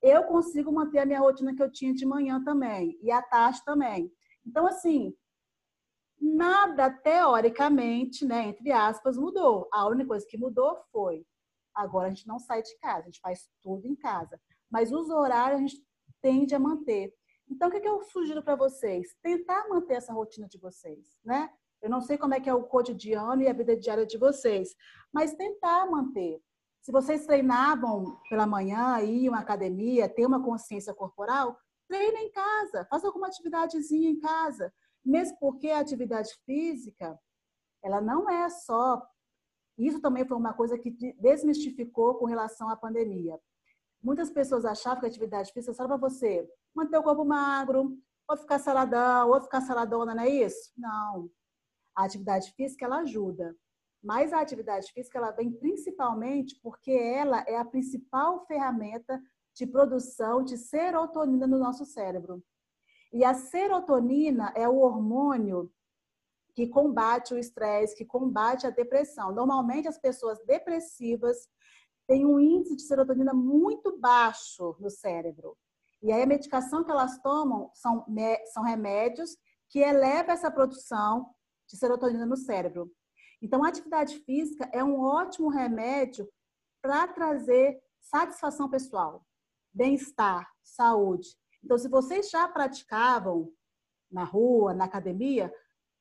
[0.00, 3.64] Eu consigo manter a minha rotina que eu tinha de manhã também, e à tarde
[3.64, 4.12] também.
[4.44, 5.14] Então, assim,
[6.20, 9.68] nada teoricamente, né, entre aspas, mudou.
[9.72, 11.24] A única coisa que mudou foi
[11.74, 14.40] agora a gente não sai de casa, a gente faz tudo em casa.
[14.70, 15.84] Mas os horários a gente
[16.20, 17.12] tende a manter.
[17.48, 19.14] Então, o que, eu sugiro para vocês?
[19.22, 21.50] Tentar manter essa rotina de vocês, né?
[21.82, 24.74] Eu não sei como é que é o cotidiano e a vida diária de vocês,
[25.12, 26.40] mas tentar manter.
[26.80, 31.56] Se vocês treinavam pela manhã, iam à academia, ter uma consciência corporal,
[31.88, 34.72] treine em casa, faça alguma atividadezinha em casa.
[35.04, 37.18] Mesmo porque a atividade física,
[37.82, 39.04] ela não é só.
[39.76, 43.38] Isso também foi uma coisa que desmistificou com relação à pandemia.
[44.00, 48.36] Muitas pessoas achavam que a atividade física só para você manter o corpo magro, ou
[48.36, 50.72] ficar saladão, ou ficar saladona, não é isso?
[50.76, 51.30] Não.
[51.94, 53.56] A atividade física, ela ajuda.
[54.02, 59.20] Mas a atividade física, ela vem principalmente porque ela é a principal ferramenta
[59.54, 62.42] de produção de serotonina no nosso cérebro.
[63.12, 65.70] E a serotonina é o hormônio
[66.54, 69.32] que combate o estresse, que combate a depressão.
[69.32, 71.48] Normalmente, as pessoas depressivas
[72.06, 75.56] têm um índice de serotonina muito baixo no cérebro.
[76.02, 78.04] E aí, a medicação que elas tomam são,
[78.52, 79.36] são remédios
[79.68, 81.30] que elevam essa produção
[81.72, 82.92] de serotonina no cérebro.
[83.40, 86.28] Então, a atividade física é um ótimo remédio
[86.82, 89.24] para trazer satisfação pessoal,
[89.72, 91.28] bem-estar, saúde.
[91.64, 93.52] Então, se vocês já praticavam
[94.10, 95.52] na rua, na academia,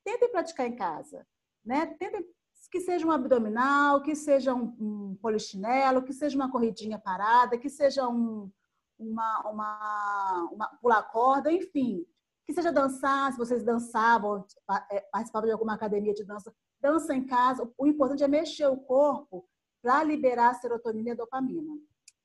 [0.04, 1.26] tentem praticar em casa,
[1.64, 1.86] né?
[1.86, 2.26] Tentem
[2.70, 7.70] que seja um abdominal, que seja um, um polichinelo, que seja uma corridinha parada, que
[7.70, 8.50] seja um,
[8.98, 12.06] uma, uma, uma pular corda, enfim,
[12.46, 14.46] que seja dançar, se vocês dançavam,
[14.92, 17.72] é, participavam de alguma academia de dança, dança em casa.
[17.78, 19.48] O importante é mexer o corpo
[19.82, 21.74] para liberar serotonina e dopamina,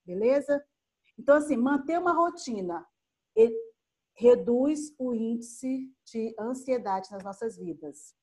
[0.04, 0.64] beleza?
[1.18, 2.86] Então, assim, manter uma rotina
[4.16, 8.14] reduz o índice de ansiedade nas nossas vidas.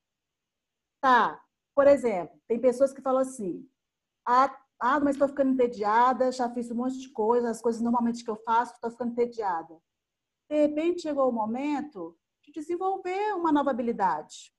[1.00, 1.40] Tá,
[1.74, 3.68] por exemplo, tem pessoas que falam assim,
[4.26, 8.24] ah, ah mas estou ficando entediada, já fiz um monte de coisas, as coisas normalmente
[8.24, 9.80] que eu faço, estou ficando entediada.
[10.54, 14.54] De repente chegou o momento de desenvolver uma nova habilidade.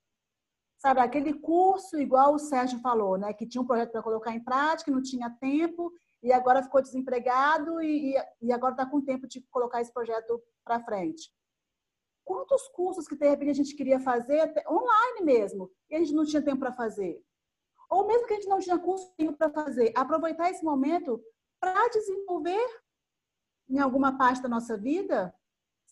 [0.77, 4.43] Sabe, aquele curso, igual o Sérgio falou, né, que tinha um projeto para colocar em
[4.43, 9.39] prática, não tinha tempo, e agora ficou desempregado e, e agora está com tempo de
[9.49, 11.31] colocar esse projeto para frente.
[12.25, 16.25] Quantos cursos que de repente a gente queria fazer online mesmo e a gente não
[16.25, 17.23] tinha tempo para fazer?
[17.89, 21.23] Ou mesmo que a gente não tinha curso para fazer, aproveitar esse momento
[21.57, 22.83] para desenvolver
[23.69, 25.33] em alguma parte da nossa vida,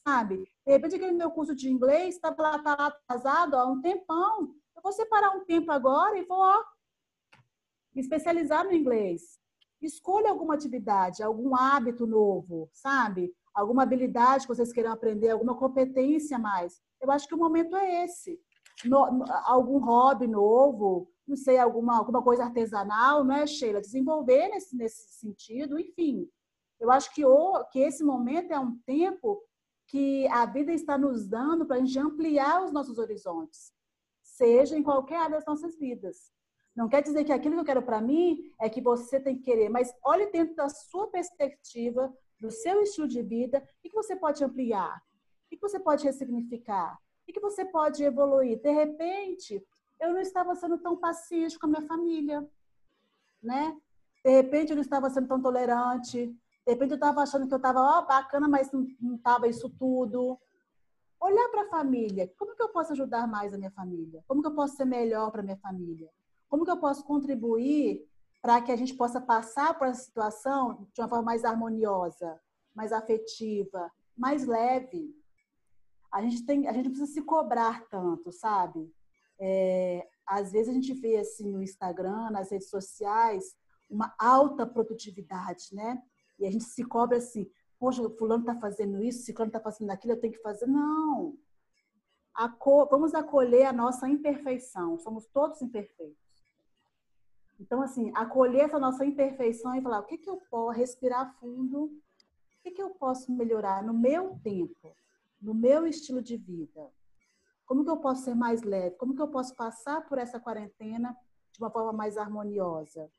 [0.07, 0.43] sabe?
[0.65, 4.55] De repente aquele meu curso de inglês estava lá, tá lá atrasado há um tempão.
[4.75, 6.63] Eu vou separar um tempo agora e vou ó,
[7.93, 9.43] me especializar no inglês
[9.85, 13.33] escolha alguma atividade, algum hábito novo, sabe?
[13.53, 16.81] Alguma habilidade que vocês queiram aprender, alguma competência mais.
[17.01, 18.39] Eu acho que o momento é esse.
[18.85, 23.79] No, algum hobby novo, não sei, alguma, alguma coisa artesanal, não é, Sheila?
[23.79, 26.27] Desenvolver nesse, nesse sentido, enfim.
[26.79, 29.41] Eu acho que, o, que esse momento é um tempo
[29.93, 33.71] que a vida está nos dando para a gente ampliar os nossos horizontes,
[34.23, 36.33] seja em qualquer área das nossas vidas.
[36.75, 39.43] Não quer dizer que aquilo que eu quero para mim é que você tem que
[39.43, 44.15] querer, mas olhe dentro da sua perspectiva, do seu estilo de vida, o que você
[44.15, 44.97] pode ampliar,
[45.45, 48.59] o que você pode ressignificar, o que você pode evoluir.
[48.59, 49.63] De repente,
[49.99, 52.43] eu não estava sendo tão paciente com a minha família,
[53.43, 53.79] né?
[54.25, 56.35] De repente, eu não estava sendo tão tolerante.
[56.65, 60.39] De repente, eu estava achando que eu estava ó, bacana, mas não estava isso tudo.
[61.19, 62.31] Olhar para a família.
[62.37, 64.23] Como que eu posso ajudar mais a minha família?
[64.27, 66.09] Como que eu posso ser melhor para minha família?
[66.49, 68.07] Como que eu posso contribuir
[68.41, 72.39] para que a gente possa passar por essa situação de uma forma mais harmoniosa,
[72.73, 75.13] mais afetiva, mais leve?
[76.11, 78.93] A gente tem, a gente precisa se cobrar tanto, sabe?
[79.39, 83.55] É, às vezes a gente vê assim no Instagram, nas redes sociais,
[83.89, 86.01] uma alta produtividade, né?
[86.39, 90.13] E a gente se cobra assim, poxa, fulano está fazendo isso, ciclano está fazendo aquilo,
[90.13, 90.65] eu tenho que fazer.
[90.67, 91.37] Não!
[92.33, 94.97] aco vamos acolher a nossa imperfeição.
[94.97, 96.17] Somos todos imperfeitos.
[97.59, 101.85] Então, assim, acolher essa nossa imperfeição e falar: o que, que eu posso respirar fundo?
[101.85, 104.95] O que, que eu posso melhorar no meu tempo,
[105.41, 106.91] no meu estilo de vida?
[107.65, 108.95] Como que eu posso ser mais leve?
[108.95, 111.15] Como que eu posso passar por essa quarentena
[111.51, 113.11] de uma forma mais harmoniosa?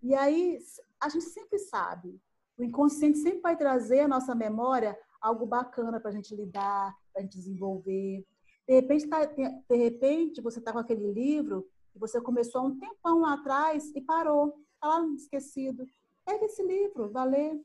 [0.00, 0.58] E aí,
[1.00, 2.20] a gente sempre sabe,
[2.56, 7.20] o inconsciente sempre vai trazer à nossa memória algo bacana para a gente lidar, para
[7.20, 8.24] a gente desenvolver.
[8.66, 12.78] De repente, tá, de repente você está com aquele livro que você começou há um
[12.78, 15.86] tempão lá atrás e parou, está lá esquecido.
[16.24, 17.64] Pega esse livro, vai ler.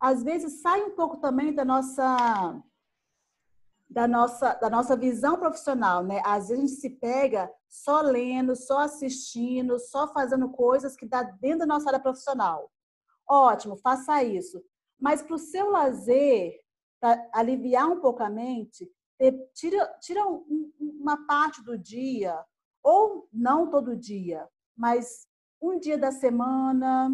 [0.00, 2.62] Às vezes sai um pouco também da nossa
[3.90, 6.20] da nossa, da nossa visão profissional, né?
[6.24, 11.22] Às vezes a gente se pega só lendo, só assistindo, só fazendo coisas que dá
[11.22, 12.70] dentro da nossa área profissional.
[13.28, 14.62] Ótimo, faça isso.
[14.98, 16.60] Mas para o seu lazer,
[17.00, 18.90] para aliviar um pouco a mente,
[19.54, 20.22] tira, tira
[20.80, 22.44] uma parte do dia,
[22.82, 25.26] ou não todo dia, mas
[25.60, 27.10] um dia da semana,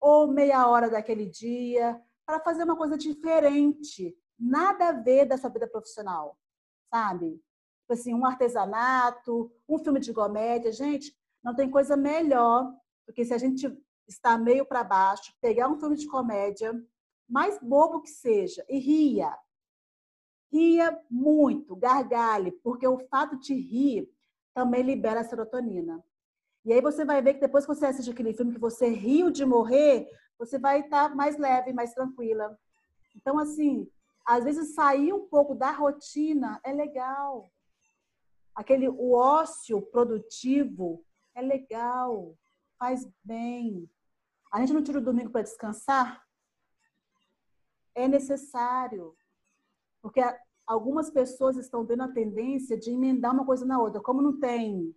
[0.00, 5.50] ou meia hora daquele dia, para fazer uma coisa diferente, nada a ver da sua
[5.50, 6.38] vida profissional,
[6.92, 7.40] sabe?
[7.80, 10.72] Tipo assim, um artesanato, um filme de comédia.
[10.72, 12.72] Gente, não tem coisa melhor
[13.06, 13.66] do que se a gente
[14.08, 16.72] está meio para baixo, pegar um filme de comédia,
[17.28, 19.36] mais bobo que seja, e ria.
[20.52, 24.08] Ria muito, gargalhe, porque o fato de rir
[24.54, 26.02] também libera a serotonina.
[26.64, 29.30] E aí você vai ver que depois que você assiste aquele filme que você riu
[29.30, 32.58] de morrer, você vai estar mais leve, mais tranquila.
[33.14, 33.88] Então, assim,
[34.26, 37.50] às vezes sair um pouco da rotina é legal.
[38.54, 41.04] Aquele o ócio produtivo
[41.34, 42.36] é legal,
[42.78, 43.88] faz bem.
[44.52, 46.24] A gente não tira o domingo para descansar?
[47.94, 49.16] É necessário.
[50.00, 50.20] Porque
[50.66, 54.00] algumas pessoas estão tendo a tendência de emendar uma coisa na outra.
[54.00, 54.94] Como não tem,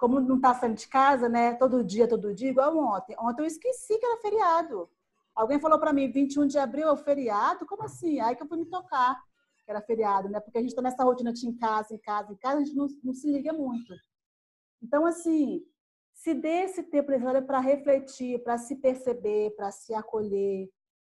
[0.00, 1.54] como não está saindo de casa, né?
[1.54, 3.14] Todo dia, todo dia, igual ontem.
[3.18, 4.90] Ontem eu esqueci que era feriado.
[5.34, 7.66] Alguém falou para mim, 21 de abril é o feriado?
[7.66, 8.20] Como assim?
[8.20, 9.22] Aí que eu fui me tocar,
[9.64, 10.40] que era feriado, né?
[10.40, 12.76] Porque a gente está nessa rotina de em casa, em casa, em casa, a gente
[12.76, 13.94] não, não se liga muito.
[14.82, 15.62] Então, assim,
[16.20, 20.68] se dê esse tempo necessário para refletir, para se perceber, para se acolher,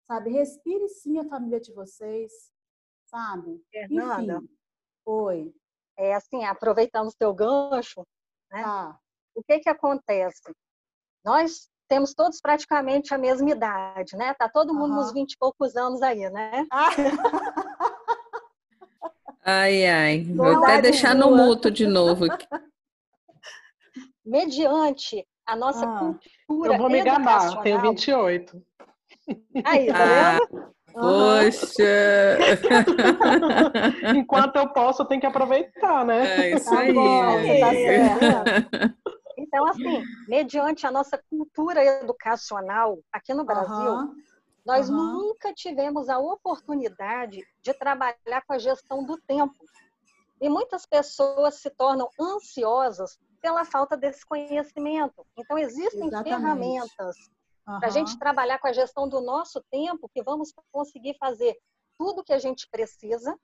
[0.05, 0.29] sabe?
[0.29, 2.31] Respire sim a família de vocês,
[3.07, 3.59] sabe?
[3.71, 4.49] Fernanda, Enfim,
[5.03, 5.53] oi.
[5.97, 8.05] É assim, aproveitando o teu gancho,
[8.51, 8.61] né?
[8.61, 8.99] Tá.
[9.33, 10.55] O que que acontece?
[11.25, 14.35] Nós temos todos praticamente a mesma idade, né?
[14.35, 15.01] Tá todo mundo Aham.
[15.01, 16.67] nos 20 e poucos anos aí, né?
[19.43, 20.23] Ai, ai.
[20.35, 22.25] Vou até deixar no muto de novo.
[24.25, 26.13] Mediante a nossa Ah,
[26.47, 27.93] cultura Eu vou me gabar, tenho educacional.
[27.93, 28.61] 28.
[29.65, 30.71] Aí, tá Ah, vendo?
[30.93, 31.83] poxa!
[34.15, 36.23] Enquanto eu posso, eu tenho que aproveitar, né?
[36.23, 36.93] É isso Tá aí.
[36.93, 38.43] tá.
[39.37, 44.15] Então, assim, mediante a nossa cultura educacional aqui no Brasil, Aham,
[44.65, 44.95] nós aham.
[44.95, 49.55] nunca tivemos a oportunidade de trabalhar com a gestão do tempo.
[50.39, 55.25] E muitas pessoas se tornam ansiosas pela falta desse conhecimento.
[55.35, 56.29] Então, existem Exatamente.
[56.29, 57.15] ferramentas
[57.65, 61.57] para a gente trabalhar com a gestão do nosso tempo que vamos conseguir fazer
[61.97, 63.37] tudo que a gente precisa,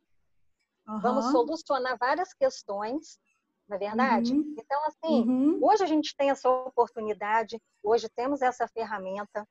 [0.86, 1.32] vamos aham.
[1.32, 3.20] solucionar várias questões,
[3.68, 4.34] não é verdade?
[4.34, 4.56] Uhum.
[4.58, 5.60] Então, assim, Uhum.
[5.62, 9.48] hoje a gente tem essa oportunidade, hoje temos essa ferramenta.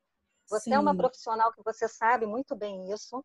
[0.48, 0.98] Você é uma Sim.
[0.98, 3.24] profissional que você sabe muito bem isso.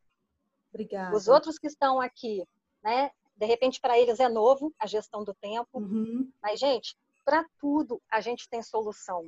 [0.69, 1.15] Obrigada.
[1.15, 2.45] Os outros que estão aqui,
[2.83, 3.11] né?
[3.35, 5.79] De repente, para eles é novo a gestão do tempo.
[5.79, 6.31] Uhum.
[6.41, 6.95] Mas, gente,
[7.25, 9.27] para tudo a gente tem solução.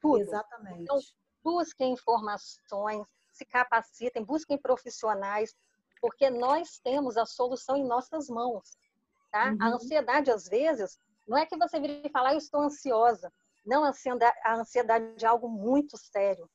[0.00, 0.20] Tudo.
[0.20, 0.82] Exatamente.
[0.82, 0.98] Então,
[1.42, 5.54] busquem informações, se capacitem, busquem profissionais,
[6.00, 8.76] porque nós temos a solução em nossas mãos.
[9.30, 9.50] Tá?
[9.60, 9.74] A Uhum.
[9.74, 13.30] ansiedade, às vezes, não é que você vire e falar, eu estou ansiosa.
[13.66, 16.48] Não, a ansiedade, a ansiedade é algo muito sério.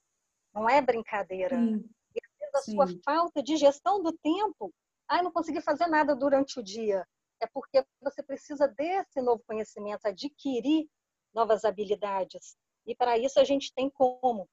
[0.54, 1.56] Não é brincadeira.
[1.56, 3.02] Sim, E às vezes a sua sim.
[3.04, 4.74] falta de gestão do tempo,
[5.08, 7.06] ai, não consegui fazer nada durante o dia.
[7.44, 10.88] É porque você precisa desse novo conhecimento, adquirir
[11.34, 12.56] novas habilidades.
[12.86, 14.48] E para isso a gente tem como.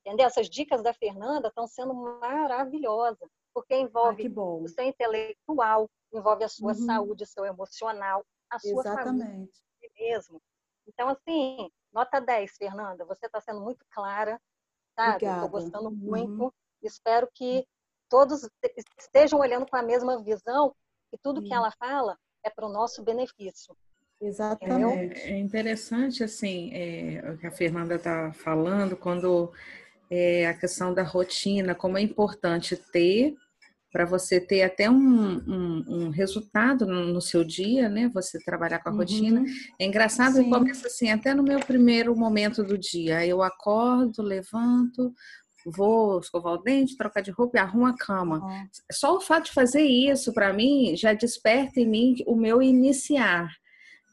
[0.00, 0.26] Entendeu?
[0.26, 4.62] Essas dicas da Fernanda estão sendo maravilhosas, porque Ah, envolve bom.
[4.62, 6.86] o seu intelectual, envolve a sua Uhum.
[6.86, 9.62] saúde, o seu emocional, a sua família Exatamente.
[10.00, 10.42] mesmo.
[10.88, 14.40] Então, assim, nota 10, Fernanda, você está sendo muito clara,
[14.96, 15.26] sabe?
[15.26, 15.98] Estou gostando Uhum.
[16.06, 16.54] muito.
[16.82, 17.68] Espero que
[18.08, 18.48] todos
[18.98, 20.74] estejam olhando com a mesma visão
[21.12, 21.54] e tudo que Sim.
[21.54, 23.76] ela fala é para o nosso benefício.
[24.20, 25.20] Exatamente.
[25.20, 29.52] É interessante, assim, é, o que a Fernanda está falando, quando
[30.08, 33.34] é, a questão da rotina, como é importante ter
[33.92, 38.10] para você ter até um, um, um resultado no, no, seu dia, né?
[38.14, 38.98] Você trabalhar com a uhum.
[38.98, 39.44] rotina.
[39.78, 43.26] É engraçado que começa assim, até no meu primeiro momento do dia.
[43.26, 45.12] Eu acordo, levanto,
[45.66, 48.38] vou escovar o dente, trocar de roupa e arrumo a cama.
[48.38, 48.68] Uhum.
[48.90, 53.48] Só o fato de fazer isso, para mim, já desperta em mim o meu iniciar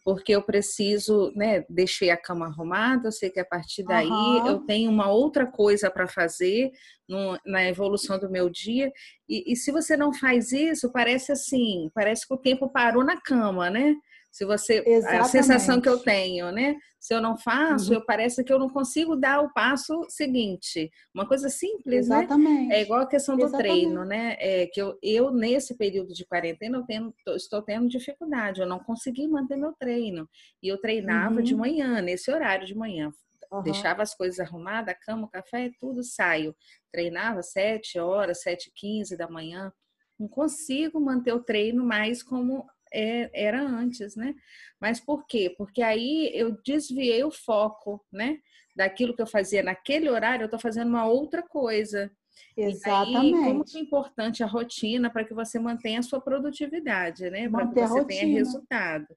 [0.03, 4.47] porque eu preciso, né, deixei a cama arrumada, eu sei que a partir daí uhum.
[4.47, 6.71] eu tenho uma outra coisa para fazer
[7.07, 8.91] no, na evolução do meu dia.
[9.27, 13.21] E, e, se você não faz isso, parece assim, parece que o tempo parou na
[13.21, 13.95] cama, né?
[14.31, 15.21] Se você Exatamente.
[15.21, 16.75] a sensação que eu tenho, né?
[16.99, 17.95] Se eu não faço, uhum.
[17.95, 20.89] eu parece que eu não consigo dar o passo seguinte.
[21.13, 22.67] Uma coisa simples, Exatamente.
[22.67, 22.75] né?
[22.75, 23.71] É igual a questão do Exatamente.
[23.71, 24.35] treino, né?
[24.39, 28.79] É que eu, eu nesse período de quarentena eu tenho, estou tendo dificuldade, eu não
[28.79, 30.29] consegui manter meu treino.
[30.61, 31.43] E eu treinava uhum.
[31.43, 33.11] de manhã, nesse horário de manhã.
[33.51, 33.63] Uhum.
[33.63, 36.55] Deixava as coisas arrumadas, a cama, o café, tudo, saio.
[36.91, 39.71] Treinava sete horas, sete quinze da manhã.
[40.19, 44.35] Não consigo manter o treino mais como é, era antes, né?
[44.79, 45.53] Mas por quê?
[45.57, 48.39] Porque aí eu desviei o foco, né?
[48.75, 52.11] Daquilo que eu fazia naquele horário, eu estou fazendo uma outra coisa.
[52.55, 53.37] Exatamente.
[53.37, 57.49] E como que é importante a rotina para que você mantenha a sua produtividade, né?
[57.49, 59.07] Para que você tenha resultado.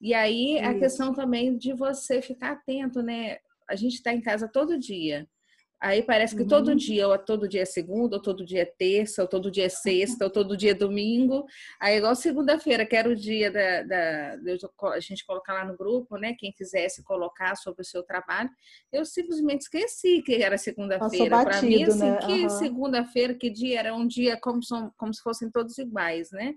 [0.00, 0.64] E aí Isso.
[0.64, 3.38] a questão também de você ficar atento, né?
[3.68, 5.28] A gente está em casa todo dia.
[5.80, 6.48] Aí parece que uhum.
[6.48, 9.64] todo dia, ou todo dia é segunda, ou todo dia é terça, ou todo dia
[9.64, 11.46] é sexta, ou todo dia é domingo.
[11.80, 15.78] Aí igual segunda-feira, que era o dia da, da, da, a gente colocar lá no
[15.78, 16.34] grupo, né?
[16.38, 18.50] Quem quisesse colocar sobre o seu trabalho.
[18.92, 21.42] Eu simplesmente esqueci que era segunda-feira.
[21.42, 22.18] Para mim, assim, né?
[22.18, 22.50] que uhum.
[22.50, 26.56] segunda-feira, que dia era um dia como, são, como se fossem todos iguais, né?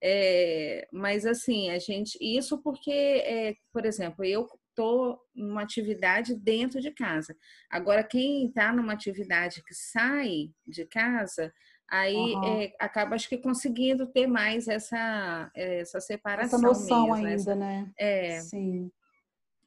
[0.00, 2.16] É, mas assim, a gente.
[2.20, 7.36] Isso porque, é, por exemplo, eu estou numa atividade dentro de casa.
[7.70, 11.52] Agora, quem está numa atividade que sai de casa,
[11.88, 12.62] aí uhum.
[12.62, 16.58] é, acaba acho que conseguindo ter mais essa, essa separação.
[16.58, 17.90] Essa noção mesmo, ainda, essa, né?
[17.98, 18.40] É.
[18.40, 18.90] Sim.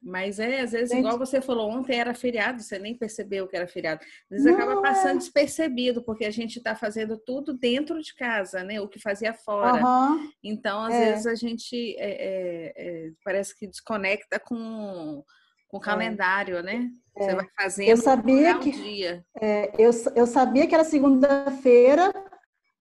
[0.02, 1.00] Mas é, às vezes, Gente...
[1.00, 4.00] igual você falou, ontem era feriado, você nem percebeu que era feriado.
[4.30, 5.18] Às vezes Não, acaba passando é...
[5.18, 8.80] despercebido, porque a gente está fazendo tudo dentro de casa, né?
[8.80, 9.84] O que fazia fora.
[9.84, 10.30] Uhum.
[10.42, 11.10] Então, às é.
[11.10, 15.24] vezes, a gente é, é, é, parece que desconecta com,
[15.68, 15.84] com o é.
[15.84, 16.90] calendário, né?
[17.16, 19.24] Você vai fazendo eu sabia que, dia.
[19.78, 22.12] eu, eu sabia que era segunda-feira,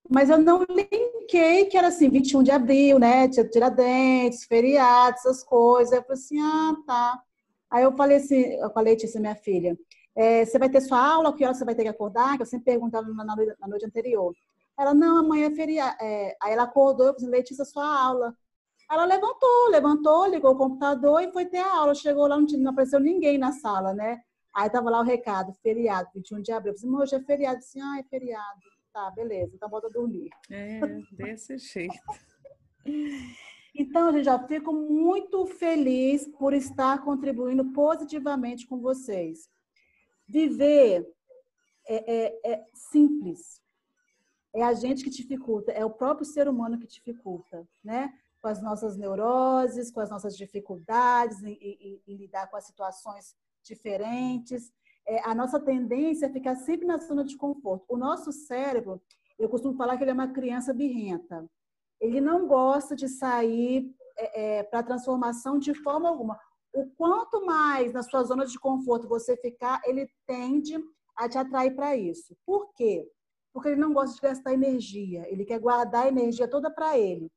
[0.10, 3.28] mas eu não linkei que era assim, 21 de abril, né?
[3.28, 5.94] Tinha Tiradentes, feriados, essas coisas.
[5.94, 7.24] Eu falei assim, ah, tá.
[7.72, 9.78] Aí eu falei assim, eu falei, Letícia, minha filha,
[10.16, 12.38] é, você vai ter sua aula, que hora você vai ter que acordar?
[12.38, 14.34] Que eu sempre perguntava na, na noite anterior.
[14.78, 15.96] Ela, não, amanhã é feriado.
[16.02, 18.36] É, aí ela acordou, eu falei, Letícia, sua aula.
[18.90, 21.96] Ela levantou, levantou, ligou o computador e foi ter a aula.
[21.96, 24.22] Chegou lá, não, tinha, não apareceu ninguém na sala, né?
[24.54, 26.74] Aí tava lá o recado, feriado, 21 de abril.
[26.74, 27.58] Eu falei, hoje é feriado.
[27.58, 28.75] Assim, ah, é feriado.
[28.96, 30.30] Tá, beleza, então bota dormir.
[30.50, 30.80] É,
[31.12, 31.94] desse jeito.
[33.76, 39.50] Então, gente, eu fico muito feliz por estar contribuindo positivamente com vocês.
[40.26, 41.06] Viver
[41.86, 43.62] é, é, é, simples.
[44.54, 48.18] É a gente que dificulta, é o próprio ser humano que dificulta, né?
[48.42, 53.36] Com as nossas neuroses, com as nossas dificuldades em, em, em lidar com as situações
[53.62, 54.72] diferentes
[55.08, 57.86] é, a nossa tendência é ficar sempre na zona de conforto.
[57.88, 59.02] O nosso cérebro,
[59.38, 61.46] eu costumo falar que ele é uma criança birrenta.
[62.00, 66.40] Ele não gosta de sair é, é, para transformação de forma alguma.
[66.74, 70.78] O quanto mais na sua zona de conforto você ficar, ele tende
[71.16, 72.36] a te atrair para isso.
[72.46, 73.10] Por quê?
[73.54, 77.32] Porque ele não gosta de gastar energia, ele quer guardar a energia toda para ele.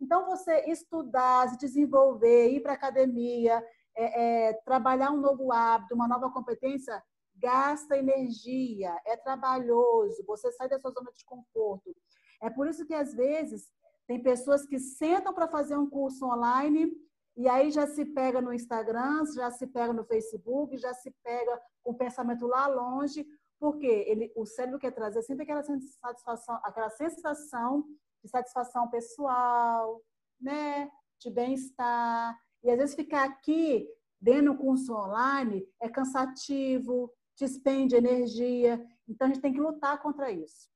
[0.00, 3.64] Então, você estudar, se desenvolver, ir para academia,
[3.96, 7.02] é, é, trabalhar um novo hábito, uma nova competência,
[7.36, 11.94] gasta energia, é trabalhoso, você sai da sua zona de conforto.
[12.42, 13.70] É por isso que, às vezes,
[14.06, 16.92] tem pessoas que sentam para fazer um curso online
[17.36, 21.60] e aí já se pega no Instagram, já se pega no Facebook, já se pega
[21.82, 23.26] com o pensamento lá longe,
[23.58, 27.84] porque ele, o cérebro quer trazer sempre aquela satisfação, aquela sensação
[28.22, 30.00] de satisfação pessoal,
[30.40, 30.90] né?
[31.24, 32.38] de bem-estar.
[32.62, 33.88] E às vezes ficar aqui
[34.20, 38.84] dentro do curso online é cansativo, despende energia.
[39.08, 40.68] Então, a gente tem que lutar contra isso.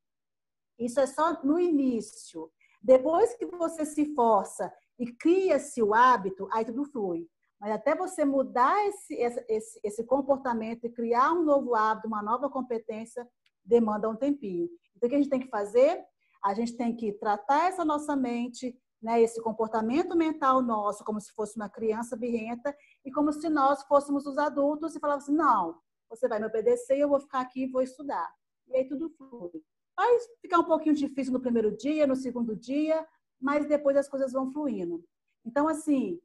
[0.79, 2.51] Isso é só no início.
[2.83, 7.29] Depois que você se força e cria-se o hábito, aí tudo flui.
[7.61, 12.49] Mas até você mudar esse, esse, esse comportamento e criar um novo hábito, uma nova
[12.49, 13.29] competência,
[13.65, 14.69] demanda um tempinho.
[14.97, 16.05] Então, o que a gente tem que fazer?
[16.43, 21.33] A gente tem que tratar essa nossa mente, né, esse comportamento mental nosso, como se
[21.33, 25.77] fosse uma criança birrenta, e como se nós fôssemos os adultos e falássemos assim, não,
[26.09, 28.31] você vai me obedecer eu vou ficar aqui e vou estudar.
[28.69, 29.63] E aí tudo flui.
[29.97, 33.07] Vai ficar um pouquinho difícil no primeiro dia, no segundo dia,
[33.41, 35.05] mas depois as coisas vão fluindo.
[35.45, 36.21] Então, assim,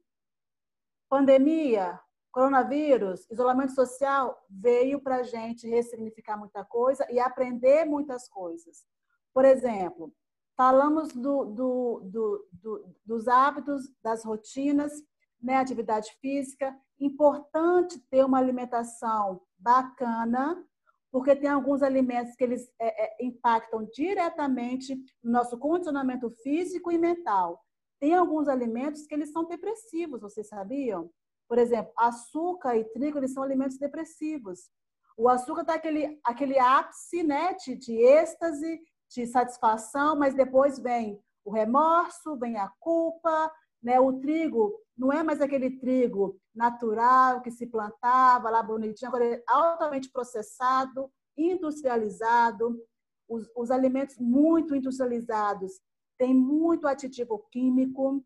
[1.08, 1.98] pandemia,
[2.30, 8.84] coronavírus, isolamento social veio para a gente ressignificar muita coisa e aprender muitas coisas.
[9.32, 10.12] Por exemplo,
[10.56, 14.92] falamos do, do, do, dos hábitos, das rotinas,
[15.40, 16.76] né, atividade física.
[16.98, 20.62] Importante ter uma alimentação bacana,
[21.10, 26.98] porque tem alguns alimentos que eles é, é, impactam diretamente no nosso condicionamento físico e
[26.98, 27.58] mental.
[27.98, 31.10] Tem alguns alimentos que eles são depressivos, vocês sabiam?
[31.48, 34.68] Por exemplo, açúcar e trigo, eles são alimentos depressivos.
[35.16, 41.18] O açúcar está aquele, aquele ápice né, de, de êxtase, de satisfação, mas depois vem
[41.44, 43.50] o remorso, vem a culpa,
[43.82, 44.00] né?
[44.00, 49.42] O trigo não é mais aquele trigo natural que se plantava lá bonitinho, agora é
[49.46, 52.80] altamente processado, industrializado.
[53.28, 55.80] Os, os alimentos muito industrializados
[56.18, 58.24] têm muito aditivo químico,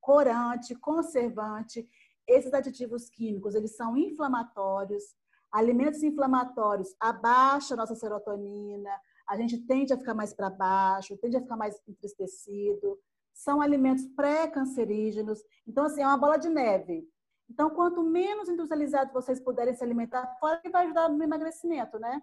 [0.00, 1.88] corante, conservante.
[2.26, 5.02] Esses aditivos químicos, eles são inflamatórios.
[5.50, 8.90] Alimentos inflamatórios abaixam a nossa serotonina,
[9.28, 12.98] a gente tende a ficar mais para baixo, tende a ficar mais entristecido.
[13.32, 15.40] São alimentos pré-cancerígenos.
[15.66, 17.08] Então, assim, é uma bola de neve.
[17.48, 22.22] Então, quanto menos industrializados vocês puderem se alimentar, fora que vai ajudar no emagrecimento, né?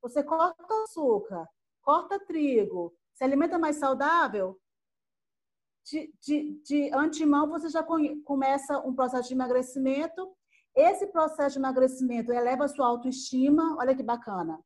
[0.00, 1.48] Você corta açúcar,
[1.82, 4.58] corta trigo, se alimenta mais saudável,
[5.84, 7.84] de, de, de antemão você já
[8.24, 10.34] começa um processo de emagrecimento.
[10.74, 14.58] Esse processo de emagrecimento eleva a sua autoestima, olha que bacana.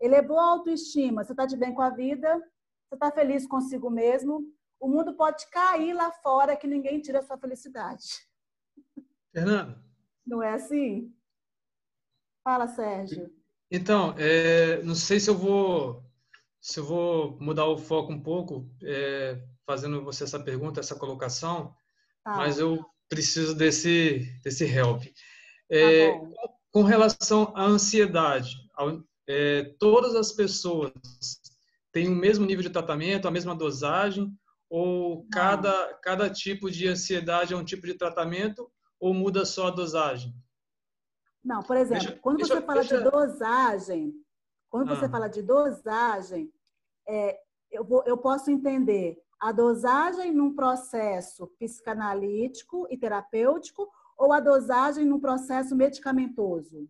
[0.00, 2.36] Elevou a autoestima, você está de bem com a vida,
[2.88, 4.44] você está feliz consigo mesmo.
[4.78, 8.28] O mundo pode cair lá fora que ninguém tira a sua felicidade.
[9.36, 9.78] Fernanda.
[10.26, 11.14] Não é assim?
[12.42, 13.30] Fala, Sérgio.
[13.70, 16.02] Então, é, não sei se eu vou
[16.58, 21.72] se eu vou mudar o foco um pouco, é, fazendo você essa pergunta, essa colocação,
[22.24, 22.34] tá.
[22.34, 25.04] mas eu preciso desse, desse help.
[25.70, 28.56] É, tá com relação à ansiedade,
[29.28, 30.92] é, todas as pessoas
[31.92, 34.36] têm o mesmo nível de tratamento, a mesma dosagem,
[34.68, 38.68] ou cada, cada tipo de ansiedade é um tipo de tratamento,
[39.00, 40.34] ou muda só a dosagem?
[41.44, 42.98] Não, por exemplo, deixa, quando deixa, você fala deixa...
[42.98, 44.14] de dosagem,
[44.68, 44.96] quando ah.
[44.96, 46.52] você fala de dosagem,
[47.06, 47.38] é,
[47.70, 55.04] eu, vou, eu posso entender a dosagem num processo psicanalítico e terapêutico ou a dosagem
[55.04, 56.88] num processo medicamentoso?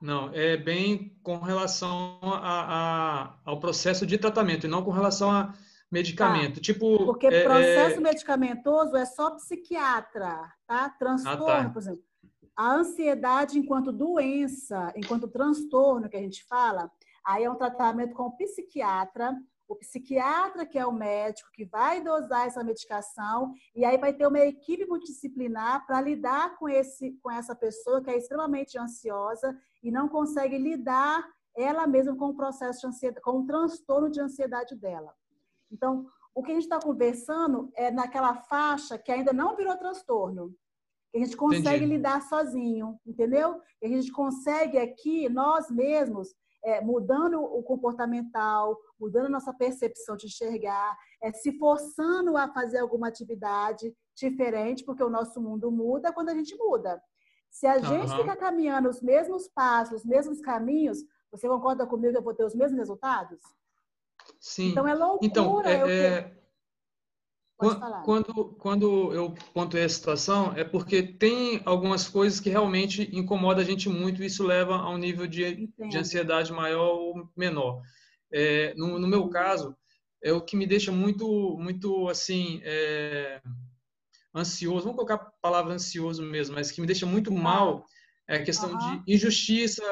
[0.00, 5.30] Não, é bem com relação a, a, ao processo de tratamento e não com relação
[5.30, 5.54] a
[5.90, 6.56] medicamento.
[6.56, 6.60] Tá.
[6.60, 8.00] Tipo, Porque é, processo é...
[8.00, 10.90] medicamentoso é só psiquiatra, tá?
[10.90, 11.70] Transtorno, ah, tá.
[11.70, 12.02] por exemplo.
[12.56, 16.90] A ansiedade enquanto doença, enquanto transtorno que a gente fala,
[17.24, 19.36] aí é um tratamento com o psiquiatra
[19.68, 24.26] o psiquiatra, que é o médico, que vai dosar essa medicação, e aí vai ter
[24.26, 29.90] uma equipe multidisciplinar para lidar com, esse, com essa pessoa que é extremamente ansiosa e
[29.90, 31.26] não consegue lidar
[31.56, 35.12] ela mesma com o processo de ansiedade, com o transtorno de ansiedade dela.
[35.70, 40.54] Então, o que a gente está conversando é naquela faixa que ainda não virou transtorno,
[41.10, 41.96] que a gente consegue Entendi.
[41.96, 43.60] lidar sozinho, entendeu?
[43.80, 50.16] E a gente consegue aqui, nós mesmos, é, mudando o comportamental, mudando a nossa percepção
[50.16, 56.12] de enxergar, é, se forçando a fazer alguma atividade diferente, porque o nosso mundo muda
[56.12, 57.00] quando a gente muda.
[57.50, 58.18] Se a gente uhum.
[58.18, 60.98] ficar caminhando os mesmos passos, os mesmos caminhos,
[61.30, 63.40] você concorda comigo que eu vou ter os mesmos resultados?
[64.40, 64.70] Sim.
[64.70, 65.26] Então é loucura.
[65.26, 66.36] Então, é, é...
[68.04, 73.66] Quando, quando eu pontuei a situação, é porque tem algumas coisas que realmente incomodam a
[73.66, 77.80] gente muito e isso leva a um nível de, de ansiedade maior ou menor.
[78.30, 79.74] É, no, no, meu caso,
[80.22, 83.40] é o que me deixa muito, muito assim, é,
[84.34, 87.86] ansioso, vamos colocar a palavra ansioso mesmo, mas que me deixa muito mal
[88.28, 89.02] é a questão uhum.
[89.04, 89.82] de injustiça,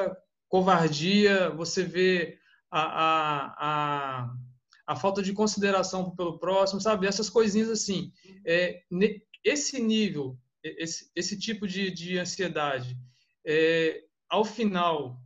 [0.47, 2.37] covardia, você vê
[2.79, 4.35] a, a, a
[4.87, 7.07] a falta de consideração pelo próximo, sabe?
[7.07, 8.11] Essas coisinhas assim.
[8.45, 8.83] É,
[9.43, 12.95] esse nível, esse, esse tipo de, de ansiedade,
[13.45, 15.19] é, ao final,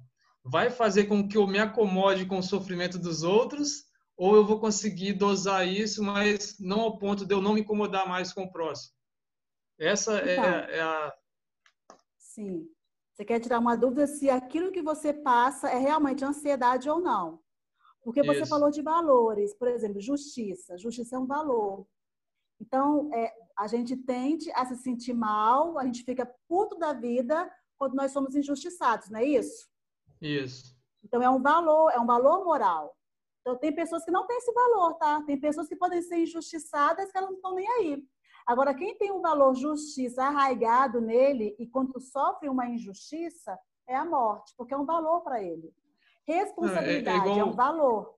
[0.44, 4.60] vai fazer com que eu me acomode com o sofrimento dos outros ou eu vou
[4.60, 8.52] conseguir dosar isso, mas não ao ponto de eu não me incomodar mais com o
[8.52, 8.94] próximo?
[9.78, 11.14] Essa é, então, é, é a.
[12.18, 12.68] Sim.
[13.20, 17.38] Você quer tirar uma dúvida se aquilo que você passa é realmente ansiedade ou não.
[18.02, 18.50] Porque você Isso.
[18.50, 20.78] falou de valores, por exemplo, justiça.
[20.78, 21.86] Justiça é um valor.
[22.62, 27.52] Então, é, a gente tende a se sentir mal, a gente fica puto da vida
[27.78, 29.68] quando nós somos injustiçados, não é isso?
[30.22, 30.74] Isso.
[31.04, 32.96] Então, é um valor, é um valor moral.
[33.42, 35.22] Então, tem pessoas que não têm esse valor, tá?
[35.24, 38.02] Tem pessoas que podem ser injustiçadas que elas não estão nem aí.
[38.50, 43.56] Agora, quem tem um valor justiça arraigado nele e quando sofre uma injustiça,
[43.88, 45.72] é a morte, porque é um valor para ele.
[46.26, 47.38] Responsabilidade é, é, igual...
[47.38, 48.16] é, um valor.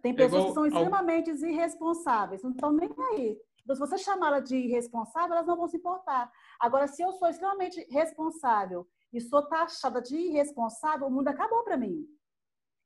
[0.00, 3.38] Tem é pessoas que são extremamente irresponsáveis, não estão nem aí.
[3.62, 6.32] Então, se você chamar ela de irresponsável, elas não vão se importar.
[6.58, 11.76] Agora, se eu sou extremamente responsável e sou taxada de irresponsável, o mundo acabou para
[11.76, 12.06] mim.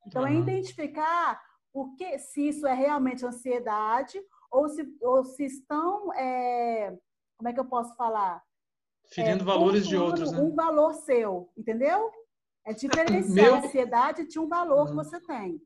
[0.04, 0.28] Então, uhum.
[0.28, 1.40] é identificar
[1.72, 4.20] o que, se isso é realmente ansiedade
[4.50, 6.96] ou se, ou se estão, é,
[7.36, 8.42] como é que eu posso falar?
[9.10, 10.40] Ferindo é, valores de outros, né?
[10.40, 12.10] Um valor seu, entendeu?
[12.66, 13.54] É diferenciar meu...
[13.54, 14.86] a ansiedade de um valor uhum.
[14.86, 15.60] que você tem.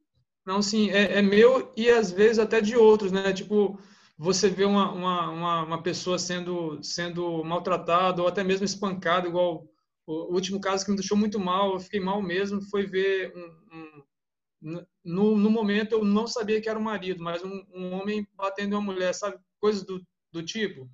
[0.47, 3.33] Não, sim, é, é, meu e às vezes até de outros, né?
[3.33, 3.78] Tipo,
[4.18, 9.66] você vê uma, uma, uma, uma pessoa sendo, sendo maltratada ou até mesmo espancada, igual
[10.07, 13.78] o último caso que me deixou muito mal, eu fiquei mal mesmo, foi ver um,
[13.78, 13.82] um
[14.63, 18.73] no, no momento eu não sabia que era o marido, mas um, um homem batendo
[18.73, 19.39] em uma mulher, sabe?
[19.61, 20.01] Coisas do,
[20.31, 20.89] do tipo.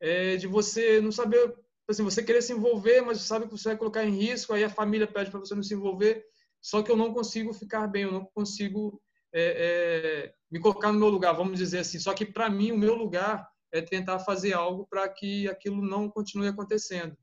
[0.00, 1.54] É, de você não saber,
[1.88, 4.70] assim, você querer se envolver, mas sabe que você vai colocar em risco, aí a
[4.70, 6.24] família pede para você não se envolver,
[6.60, 9.00] só que eu não consigo ficar bem, eu não consigo
[9.32, 11.98] é, é, me colocar no meu lugar, vamos dizer assim.
[11.98, 16.08] Só que para mim, o meu lugar é tentar fazer algo para que aquilo não
[16.08, 17.16] continue acontecendo.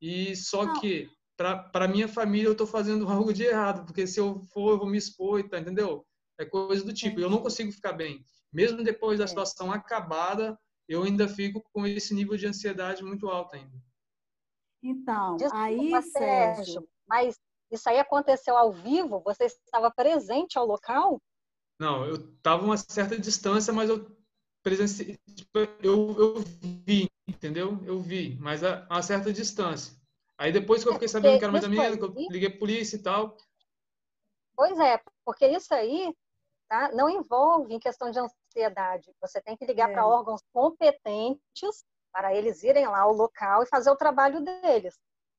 [0.00, 0.80] E só não.
[0.80, 1.08] que
[1.38, 4.88] para minha família eu estou fazendo algo de errado, porque se eu for, eu vou
[4.88, 6.04] me expor, tá, entendeu?
[6.38, 7.20] É coisa do tipo.
[7.20, 8.24] Eu não consigo ficar bem.
[8.52, 9.26] Mesmo depois da é.
[9.26, 10.58] situação acabada,
[10.88, 13.76] eu ainda fico com esse nível de ansiedade muito alto ainda.
[14.82, 17.36] Então, Desculpa, aí, Sérgio, mas
[17.70, 19.20] isso aí aconteceu ao vivo?
[19.24, 21.20] Você estava presente ao local?
[21.80, 24.06] Não, eu estava uma certa distância, mas eu
[24.62, 26.34] presenciei, tipo, eu, eu
[26.86, 27.80] vi, entendeu?
[27.84, 29.97] Eu vi, mas a, a certa distância.
[30.38, 32.58] Aí depois que eu fiquei sabendo que era mais a minha, que eu liguei a
[32.58, 33.36] polícia e tal.
[34.56, 36.14] Pois é, porque isso aí
[36.68, 39.12] tá, não envolve em questão de ansiedade.
[39.20, 39.92] Você tem que ligar é.
[39.92, 44.94] para órgãos competentes para eles irem lá ao local e fazer o trabalho deles.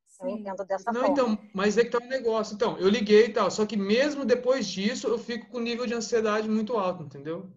[0.06, 0.24] Sim.
[0.24, 1.14] Eu entendo dessa não, forma.
[1.14, 2.54] Então, mas é que tá o um negócio.
[2.54, 5.94] Então, eu liguei e tal, só que mesmo depois disso, eu fico com nível de
[5.94, 7.50] ansiedade muito alto, entendeu?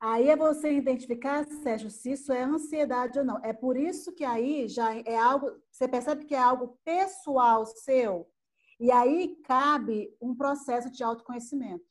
[0.00, 3.38] Aí é você identificar, Sérgio, se isso é ansiedade ou não.
[3.44, 8.26] É por isso que aí já é algo, você percebe que é algo pessoal seu,
[8.80, 11.84] e aí cabe um processo de autoconhecimento,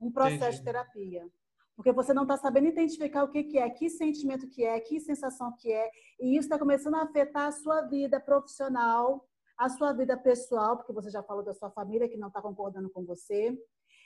[0.00, 0.56] um processo Entendi.
[0.56, 1.28] de terapia.
[1.76, 4.98] Porque você não está sabendo identificar o que, que é, que sentimento que é, que
[4.98, 9.92] sensação que é, e isso está começando a afetar a sua vida profissional, a sua
[9.92, 13.54] vida pessoal, porque você já falou da sua família que não está concordando com você,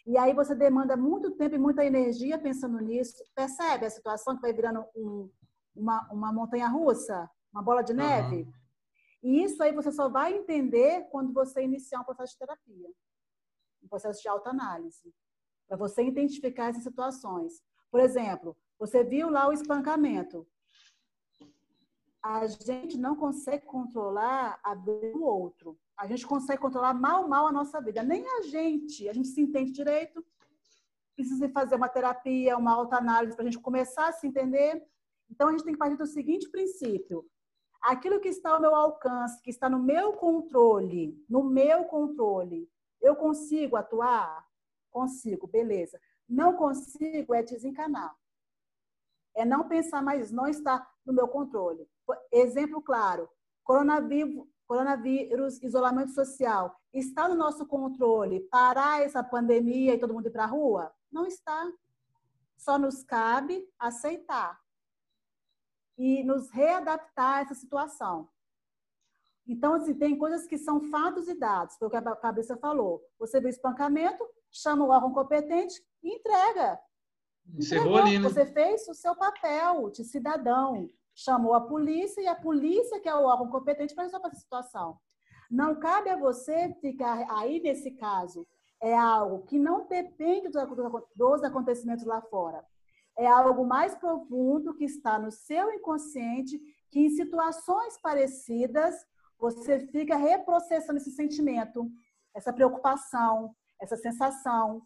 [0.06, 3.24] e aí você demanda muito tempo e muita energia pensando nisso.
[3.34, 5.30] Percebe a situação que vai virando um,
[5.74, 8.42] uma, uma montanha russa, uma bola de neve?
[8.42, 8.52] Uhum.
[9.22, 12.90] E isso aí você só vai entender quando você iniciar um processo de terapia,
[13.82, 15.14] um processo de autoanálise,
[15.66, 17.62] para você identificar essas situações.
[17.90, 20.46] Por exemplo, você viu lá o espancamento.
[22.24, 27.52] A gente não consegue controlar a do outro a gente consegue controlar mal, mal a
[27.52, 28.02] nossa vida.
[28.02, 30.24] Nem a gente, a gente se entende direito,
[31.14, 34.84] precisa fazer uma terapia, uma autoanálise para a gente começar a se entender.
[35.30, 37.24] Então, a gente tem que partir do seguinte princípio:
[37.80, 42.68] aquilo que está ao meu alcance, que está no meu controle, no meu controle,
[43.00, 44.44] eu consigo atuar?
[44.90, 46.00] Consigo, beleza.
[46.28, 48.14] Não consigo é desencanar.
[49.36, 51.88] É não pensar mais, não está no meu controle.
[52.32, 53.28] Exemplo claro:
[53.62, 60.32] coronavírus, coronavírus, isolamento social, está no nosso controle parar essa pandemia e todo mundo ir
[60.32, 60.92] para a rua?
[61.10, 61.70] Não está.
[62.56, 64.58] Só nos cabe aceitar
[65.98, 68.28] e nos readaptar a essa situação.
[69.46, 73.02] Então, assim, tem coisas que são fatos e dados, foi o que a cabeça falou.
[73.18, 76.80] Você viu espancamento, chama o órgão competente e entrega.
[77.46, 78.28] Entregou, ali, né?
[78.28, 83.14] Você fez o seu papel de cidadão chamou a polícia e a polícia, que é
[83.14, 84.98] o órgão competente, para resolver essa situação.
[85.50, 88.46] Não cabe a você ficar aí nesse caso.
[88.82, 92.64] É algo que não depende dos acontecimentos lá fora.
[93.16, 96.60] É algo mais profundo que está no seu inconsciente,
[96.90, 98.94] que em situações parecidas
[99.38, 101.88] você fica reprocessando esse sentimento,
[102.34, 104.82] essa preocupação, essa sensação.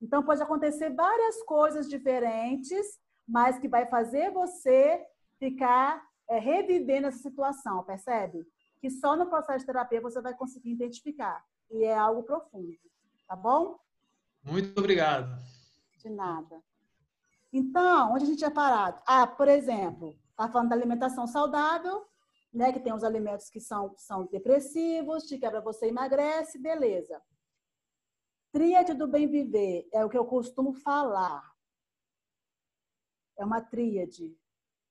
[0.00, 2.86] Então pode acontecer várias coisas diferentes,
[3.26, 5.04] mas que vai fazer você
[5.38, 8.46] ficar é, revivendo essa situação, percebe?
[8.80, 11.44] Que só no processo de terapia você vai conseguir identificar.
[11.70, 12.76] E é algo profundo.
[13.26, 13.78] Tá bom?
[14.42, 15.36] Muito obrigado.
[15.98, 16.62] De nada.
[17.52, 19.00] Então, onde a gente tinha parado?
[19.06, 22.04] Ah, por exemplo, tá falando da alimentação saudável,
[22.52, 22.72] né?
[22.72, 27.22] Que tem os alimentos que são, são depressivos, te quebra você emagrece, beleza.
[28.52, 31.54] Tríade do bem viver é o que eu costumo falar.
[33.36, 34.36] É uma tríade,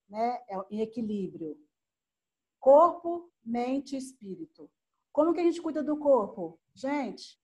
[0.09, 0.43] né?
[0.49, 1.57] É em equilíbrio.
[2.59, 4.69] Corpo, mente e espírito.
[5.11, 6.59] Como que a gente cuida do corpo?
[6.73, 7.39] Gente,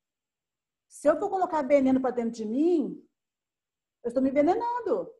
[0.88, 3.06] se eu for colocar veneno para dentro de mim,
[4.04, 5.14] eu estou me envenenando.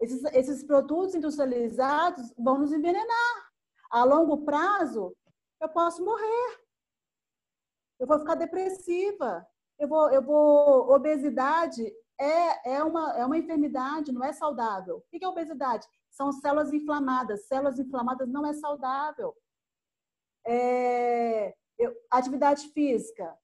[0.00, 3.52] Esses, esses produtos industrializados vão nos envenenar.
[3.90, 5.16] A longo prazo,
[5.60, 6.64] eu posso morrer.
[7.98, 9.46] Eu vou ficar depressiva.
[9.78, 10.90] Eu vou, eu vou.
[10.92, 14.98] Obesidade é, é, uma, é uma enfermidade, não é saudável.
[14.98, 15.86] O que é obesidade?
[16.14, 17.46] São células inflamadas.
[17.46, 19.34] Células inflamadas não é saudável.
[20.46, 23.36] É, eu, atividade física.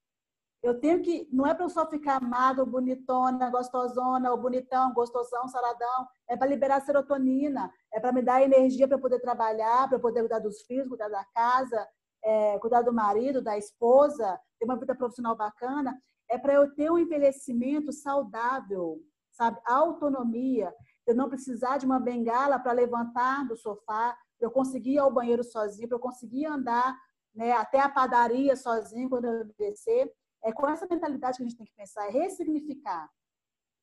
[0.62, 5.48] Eu tenho que, não é para eu só ficar magro, bonitona, gostosona, ou bonitão, gostosão,
[5.48, 6.06] saradão.
[6.28, 10.38] É para liberar serotonina, é para me dar energia para poder trabalhar, para poder cuidar
[10.38, 11.88] dos filhos, cuidar da casa,
[12.22, 16.00] é, cuidar do marido, da esposa, ter uma vida profissional bacana.
[16.28, 19.00] É para eu ter um envelhecimento saudável,
[19.32, 19.58] sabe?
[19.66, 20.72] Autonomia.
[21.10, 25.42] Eu não precisar de uma bengala para levantar do sofá, eu conseguir ir ao banheiro
[25.42, 26.96] sozinho, eu conseguir andar
[27.34, 30.12] né, até a padaria sozinho quando eu envelhecer.
[30.42, 33.10] É com essa mentalidade que a gente tem que pensar, é ressignificar,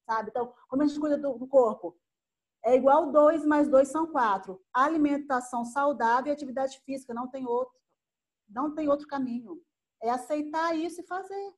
[0.05, 0.29] sabe?
[0.29, 1.99] Então, como a gente cuida do, do corpo?
[2.63, 4.63] É igual dois mais dois são quatro.
[4.73, 7.77] Alimentação saudável e atividade física, não tem outro.
[8.47, 9.61] Não tem outro caminho.
[10.01, 11.53] É aceitar isso e fazer.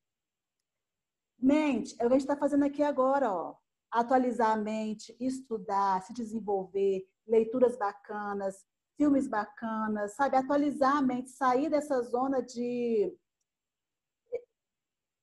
[1.37, 3.55] Mente, é o que a gente está fazendo aqui agora, ó.
[3.91, 8.65] Atualizar a mente, estudar, se desenvolver, leituras bacanas,
[8.97, 10.35] filmes bacanas, sabe?
[10.35, 13.15] Atualizar a mente, sair dessa zona de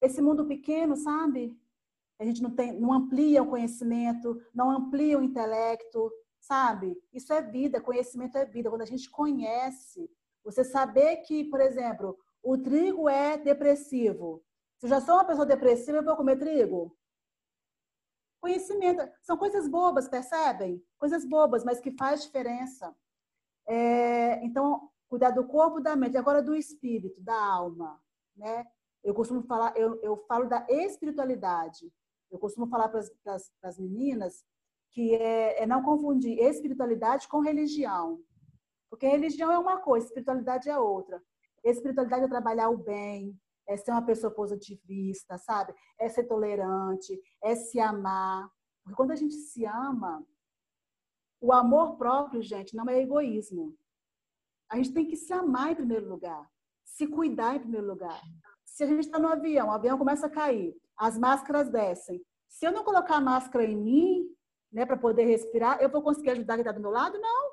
[0.01, 1.59] esse mundo pequeno, sabe?
[2.19, 6.11] A gente não, tem, não amplia o conhecimento, não amplia o intelecto,
[6.41, 6.97] sabe?
[7.13, 8.71] Isso é vida, conhecimento é vida.
[8.71, 10.11] Quando a gente conhece,
[10.43, 14.43] você saber que, por exemplo, o trigo é depressivo.
[14.79, 16.97] Se eu já sou uma pessoa depressiva, eu vou comer trigo?
[18.47, 19.03] Conhecimento.
[19.23, 20.81] São coisas bobas, percebem?
[20.97, 22.95] Coisas bobas, mas que faz diferença.
[23.67, 28.01] É, então, cuidar do corpo, da mente, agora do espírito, da alma,
[28.37, 28.65] né?
[29.03, 31.93] Eu costumo falar, eu, eu falo da espiritualidade.
[32.31, 33.01] Eu costumo falar para
[33.65, 34.45] as meninas
[34.93, 38.21] que é, é não confundir espiritualidade com religião.
[38.89, 41.21] Porque religião é uma coisa, espiritualidade é outra.
[41.65, 43.37] Espiritualidade é trabalhar o bem,
[43.69, 45.75] é ser uma pessoa positivista, sabe?
[45.99, 48.51] É ser tolerante, é se amar.
[48.83, 50.25] Porque quando a gente se ama,
[51.41, 53.77] o amor próprio, gente, não é egoísmo.
[54.71, 56.49] A gente tem que se amar em primeiro lugar,
[56.85, 58.21] se cuidar em primeiro lugar
[58.77, 62.23] se a gente está no avião, o avião começa a cair, as máscaras descem.
[62.47, 64.29] Se eu não colocar a máscara em mim,
[64.71, 67.19] né, para poder respirar, eu vou conseguir ajudar quem está do meu lado?
[67.19, 67.53] Não.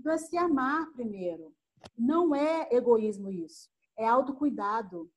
[0.00, 1.54] Então é se amar primeiro.
[1.96, 3.70] Não é egoísmo isso.
[3.96, 5.08] É autocuidado.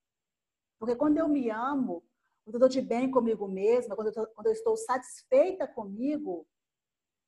[0.79, 2.03] Porque quando eu me amo,
[2.43, 6.47] quando eu estou de bem comigo mesma, quando eu, tô, quando eu estou satisfeita comigo,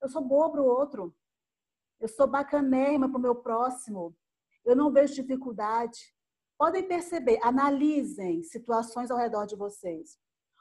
[0.02, 1.16] eu sou boa para o outro.
[2.00, 4.16] Eu sou bacanérrima para o meu próximo.
[4.64, 6.16] Eu não vejo dificuldade
[6.58, 10.18] podem perceber, analisem situações ao redor de vocês.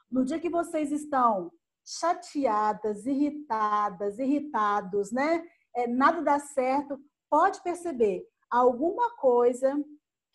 [0.09, 1.51] No dia que vocês estão
[1.83, 5.43] chateadas, irritadas, irritados, né?
[5.75, 9.73] É, nada dá certo, pode perceber alguma coisa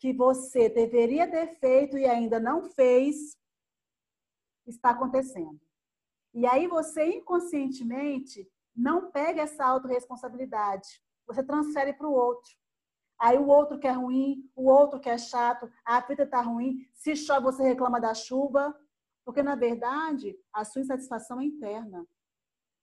[0.03, 3.37] que você deveria ter feito e ainda não fez
[4.67, 5.57] está acontecendo.
[6.33, 8.45] E aí você inconscientemente
[8.75, 12.51] não pega essa autorresponsabilidade, você transfere para o outro.
[13.17, 16.85] Aí o outro que é ruim, o outro que é chato, a vida está ruim.
[16.93, 18.77] Se chove, você reclama da chuva.
[19.23, 22.05] Porque, na verdade, a sua insatisfação é interna.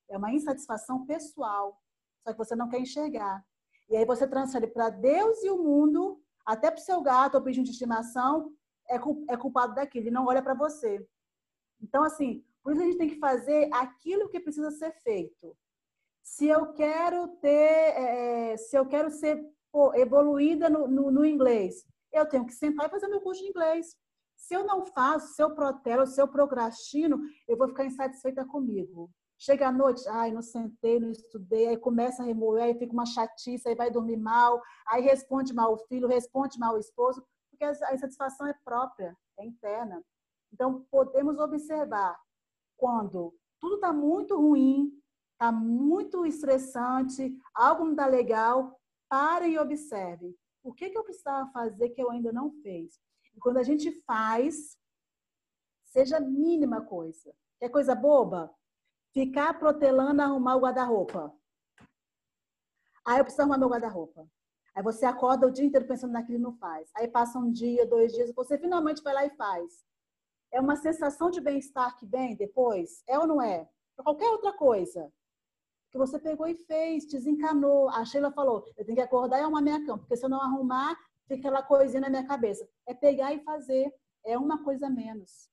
[0.09, 1.79] É uma insatisfação pessoal.
[2.23, 3.45] Só que você não quer enxergar.
[3.91, 7.41] E aí você transfere para Deus e o mundo, até para o seu gato ou
[7.41, 8.53] bicho de estimação,
[8.89, 8.97] é,
[9.29, 10.05] é culpado daquilo.
[10.05, 11.07] Ele não olha para você.
[11.81, 15.57] Então, assim, por isso a gente tem que fazer aquilo que precisa ser feito.
[16.23, 21.87] Se eu quero ter, é, se eu quero ser pô, evoluída no, no, no, inglês.
[22.13, 23.97] Eu tenho que sentar e fazer meu curso de inglês.
[24.37, 29.11] Se eu não faço, se eu protelo, se eu procrastino, eu vou ficar insatisfeita comigo.
[29.43, 33.07] Chega à noite, ai, não sentei, não estudei, aí começa a remoer, aí fica uma
[33.07, 37.65] chatice, aí vai dormir mal, aí responde mal o filho, responde mal o esposo, porque
[37.65, 40.05] a insatisfação é própria, é interna.
[40.53, 42.21] Então, podemos observar
[42.77, 44.93] quando tudo está muito ruim,
[45.33, 48.79] está muito estressante, algo não está legal,
[49.09, 50.37] parem e observem.
[50.63, 53.01] O que, que eu precisava fazer que eu ainda não fiz?
[53.35, 54.77] E quando a gente faz,
[55.87, 57.35] seja a mínima coisa.
[57.59, 58.55] Quer coisa boba?
[59.13, 61.35] Ficar protelando arrumar o guarda-roupa.
[63.05, 64.29] Aí eu preciso arrumar meu guarda-roupa.
[64.75, 66.91] Aí você acorda o dia inteiro pensando naquilo e não faz.
[66.95, 69.85] Aí passa um dia, dois dias, você finalmente vai lá e faz.
[70.53, 73.03] é uma sensação de bem-estar que vem depois?
[73.09, 73.69] É ou não é?
[73.97, 75.13] Para qualquer outra coisa
[75.91, 77.89] que você pegou e fez, desencanou.
[77.91, 80.41] A Sheila falou: eu tenho que acordar e arrumar minha cama, porque se eu não
[80.41, 82.69] arrumar, fica aquela coisinha na minha cabeça.
[82.87, 83.93] É pegar e fazer,
[84.25, 85.51] é uma coisa menos.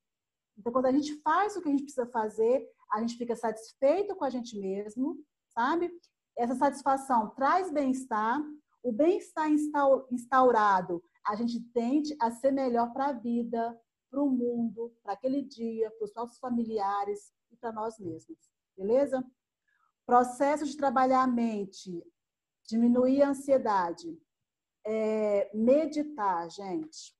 [0.57, 4.15] Então, quando a gente faz o que a gente precisa fazer, a gente fica satisfeito
[4.15, 5.17] com a gente mesmo,
[5.49, 5.91] sabe?
[6.37, 8.41] Essa satisfação traz bem-estar.
[8.83, 9.49] O bem-estar
[10.11, 13.77] instaurado, a gente tende a ser melhor para a vida,
[14.09, 18.37] para o mundo, para aquele dia, para os nossos familiares e para nós mesmos.
[18.77, 19.23] Beleza?
[20.05, 22.01] Processo de trabalhar a mente,
[22.65, 24.17] diminuir a ansiedade,
[24.85, 27.13] é, meditar, gente.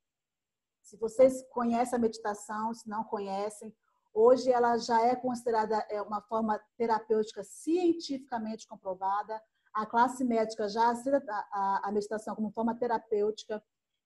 [0.82, 3.76] Se vocês conhecem a meditação, se não conhecem,
[4.12, 9.40] hoje ela já é considerada é, uma forma terapêutica cientificamente comprovada.
[9.72, 13.62] A classe médica já aceita a, meditação como forma terapêutica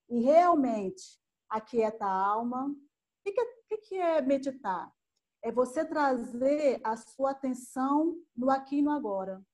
[0.08, 2.66] e realmente aquieta a alma.
[2.66, 3.32] O
[3.68, 4.92] que, que é meditar?
[5.42, 9.44] é você trazer a sua atenção no aqui e no agora.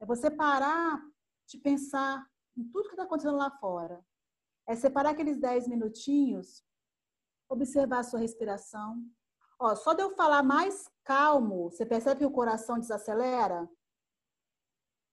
[0.00, 1.02] É você parar
[1.46, 2.24] de pensar
[2.56, 4.02] em tudo que está acontecendo lá fora.
[4.68, 6.64] É separar aqueles 10 minutinhos,
[7.48, 9.04] observar a sua respiração.
[9.60, 13.70] Ó, só de eu falar mais calmo, você percebe que o coração desacelera?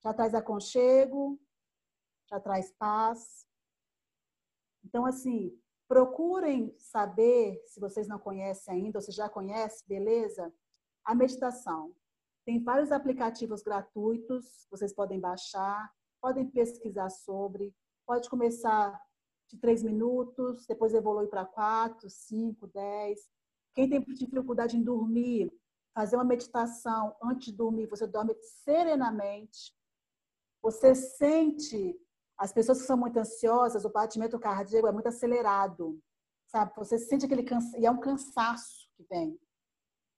[0.04, 1.40] Já traz aconchego,
[2.30, 3.46] já traz paz.
[4.84, 10.54] Então, assim, Procurem saber, se vocês não conhecem ainda, ou se já conhecem, beleza?
[11.06, 11.96] A meditação.
[12.46, 15.90] Tem vários aplicativos gratuitos, vocês podem baixar,
[16.22, 17.74] podem pesquisar sobre,
[18.06, 19.02] pode começar
[19.50, 23.22] de três minutos, depois evolui para quatro, cinco, dez.
[23.78, 25.56] Quem tem dificuldade em dormir,
[25.94, 29.72] fazer uma meditação antes de dormir, você dorme serenamente,
[30.64, 31.96] você sente
[32.40, 36.02] as pessoas que são muito ansiosas, o batimento cardíaco é muito acelerado,
[36.48, 36.74] sabe?
[36.76, 39.40] Você sente aquele cansaço, e é um cansaço que vem.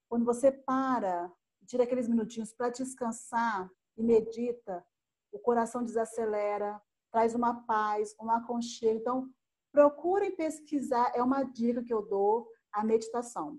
[0.07, 1.30] Quando você para,
[1.68, 4.86] tira aqueles minutinhos para descansar e medita,
[5.34, 6.82] o coração desacelera,
[7.12, 8.97] traz uma paz, um aconchego.
[8.97, 9.30] Então,
[9.70, 13.58] procurem pesquisar, é uma dica que eu dou, a meditação.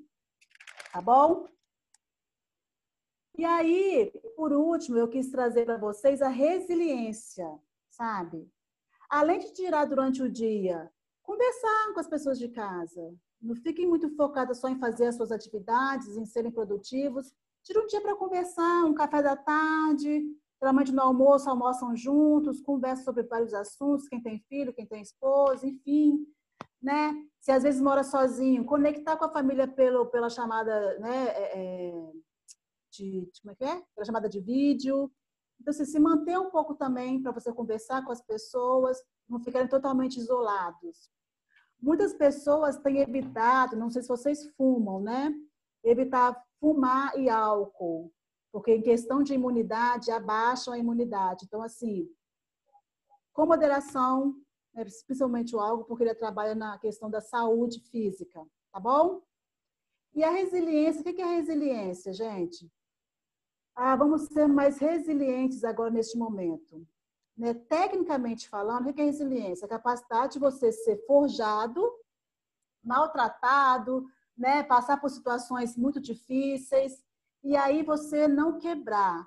[0.93, 1.47] Tá bom?
[3.37, 7.47] E aí, por último, eu quis trazer para vocês a resiliência
[8.01, 8.51] sabe?
[9.11, 10.91] Além de tirar durante o dia,
[11.23, 13.15] conversar com as pessoas de casa.
[13.41, 17.33] Não fiquem muito focadas só em fazer as suas atividades, em serem produtivos.
[17.63, 20.25] Tira um dia para conversar, um café da tarde,
[20.63, 25.67] geralmente no almoço, almoçam juntos, conversam sobre vários assuntos, quem tem filho, quem tem esposa,
[25.67, 26.27] enfim,
[26.81, 27.15] né?
[27.41, 31.93] Se às vezes mora sozinho, conectar com a família pelo, pela chamada, né, é, é
[32.93, 33.83] de, como é que é?
[33.95, 35.11] Pela chamada de vídeo,
[35.61, 39.69] então, assim, se manter um pouco também para você conversar com as pessoas, não ficarem
[39.69, 41.11] totalmente isolados.
[41.81, 45.33] Muitas pessoas têm evitado, não sei se vocês fumam, né?
[45.85, 48.13] Evitar fumar e álcool,
[48.51, 51.45] porque em questão de imunidade, abaixam a imunidade.
[51.47, 52.09] Então, assim,
[53.33, 54.35] com moderação,
[54.75, 59.23] né, principalmente o álcool, porque ele trabalha na questão da saúde física, tá bom?
[60.15, 62.71] E a resiliência, o que é resiliência, gente?
[63.83, 66.87] ah, vamos ser mais resilientes agora neste momento.
[67.35, 67.55] Né?
[67.55, 69.65] Tecnicamente falando, o que é resiliência?
[69.65, 71.91] A capacidade de você ser forjado,
[72.85, 74.07] maltratado,
[74.37, 74.63] né?
[74.63, 77.03] passar por situações muito difíceis,
[77.43, 79.27] e aí você não quebrar,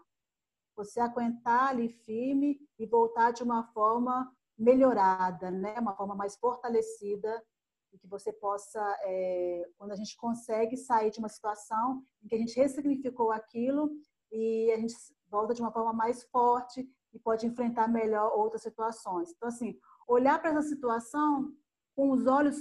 [0.75, 4.31] você aguentar ali firme e voltar de uma forma
[4.63, 5.79] melhorada, né?
[5.79, 7.43] uma forma mais fortalecida,
[7.91, 12.35] e que você possa, é, quando a gente consegue sair de uma situação em que
[12.35, 13.91] a gente ressignificou aquilo,
[14.31, 14.95] e a gente
[15.29, 19.31] volta de uma forma mais forte e pode enfrentar melhor outras situações.
[19.31, 19.77] Então, assim,
[20.07, 21.53] olhar para essa situação
[21.95, 22.57] com os olhos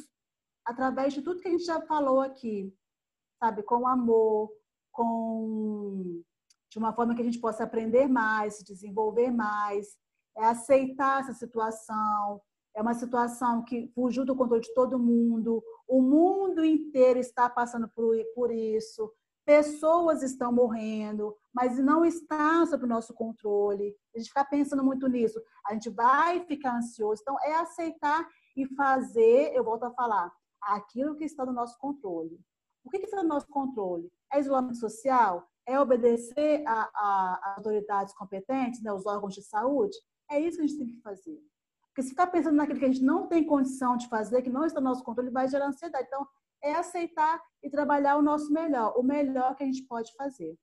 [0.65, 2.73] através de tudo que a gente já falou aqui,
[3.39, 3.63] sabe?
[3.63, 4.53] Com amor,
[4.91, 6.23] com
[6.71, 9.99] de uma forma que a gente possa aprender mais, se desenvolver mais,
[10.37, 12.41] é aceitar essa situação.
[12.75, 15.63] É uma situação que fugiu do controle de todo mundo.
[15.87, 19.13] O mundo inteiro está passando por, por isso
[19.45, 23.95] pessoas estão morrendo, mas não está sob o nosso controle.
[24.15, 27.23] A gente ficar pensando muito nisso, a gente vai ficar ansioso.
[27.23, 28.27] Então, é aceitar
[28.57, 32.39] e fazer, eu volto a falar, aquilo que está no nosso controle.
[32.85, 34.11] O que está no nosso controle?
[34.33, 35.47] É isolamento social?
[35.67, 39.97] É obedecer às autoridades competentes, né, os órgãos de saúde?
[40.33, 41.39] É isso que a gente tem que fazer.
[41.89, 44.65] Porque se ficar pensando naquilo que a gente não tem condição de fazer, que não
[44.65, 46.07] está no nosso controle, vai gerar ansiedade.
[46.07, 46.27] Então,
[46.63, 50.57] é aceitar e trabalhar o nosso melhor, o melhor que a gente pode fazer.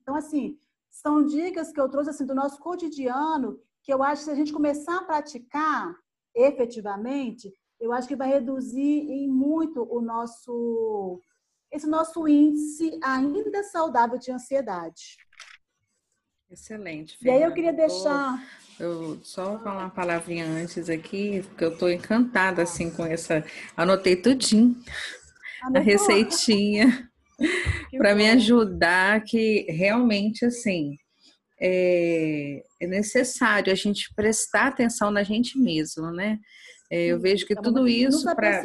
[0.00, 0.58] Então, assim,
[0.90, 4.34] são dicas que eu trouxe assim, do nosso cotidiano, que eu acho que se a
[4.34, 5.94] gente começar a praticar
[6.34, 11.20] efetivamente, eu acho que vai reduzir em muito o nosso
[11.70, 15.18] esse nosso índice ainda saudável de ansiedade.
[16.50, 17.16] Excelente.
[17.18, 17.38] Fernanda.
[17.38, 18.42] E aí eu queria deixar.
[18.80, 23.44] Eu só falar uma palavrinha antes aqui, porque eu estou encantada assim com essa.
[23.76, 24.76] Anotei tudinho
[25.74, 27.08] a receitinha
[27.96, 30.96] para me ajudar, que realmente assim
[31.60, 36.38] é, é necessário a gente prestar atenção na gente mesmo, né?
[36.90, 38.62] É, eu vejo que tudo isso para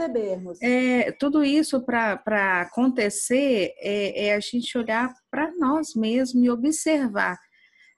[0.62, 7.38] é, tudo isso para acontecer é, é, a gente olhar para nós mesmos e observar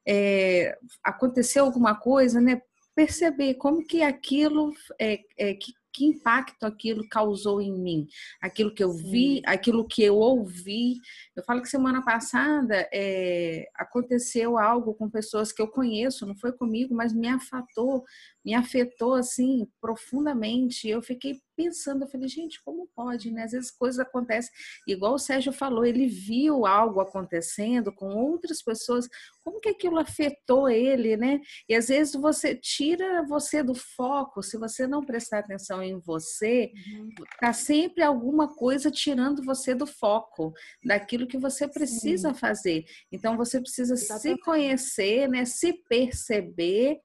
[0.07, 2.61] é, aconteceu alguma coisa, né?
[2.95, 8.05] Perceber como que aquilo é, é que que impacto aquilo causou em mim,
[8.41, 9.41] aquilo que eu vi, Sim.
[9.45, 10.97] aquilo que eu ouvi.
[11.33, 16.51] Eu falo que semana passada é, aconteceu algo com pessoas que eu conheço, não foi
[16.51, 18.03] comigo, mas me afetou,
[18.43, 20.89] me afetou assim profundamente.
[20.89, 23.43] Eu fiquei pensando, eu falei, gente, como pode, né?
[23.43, 24.51] Às vezes coisas acontecem,
[24.87, 29.07] igual o Sérgio falou, ele viu algo acontecendo com outras pessoas,
[29.43, 31.39] como que aquilo afetou ele, né?
[31.69, 36.71] E às vezes você tira você do foco, se você não prestar atenção em você,
[36.87, 37.09] uhum.
[37.39, 40.53] tá sempre alguma coisa tirando você do foco,
[40.83, 42.39] daquilo que você precisa Sim.
[42.39, 42.85] fazer.
[43.11, 44.39] Então você precisa Exatamente.
[44.39, 45.45] se conhecer, né?
[45.45, 46.99] Se perceber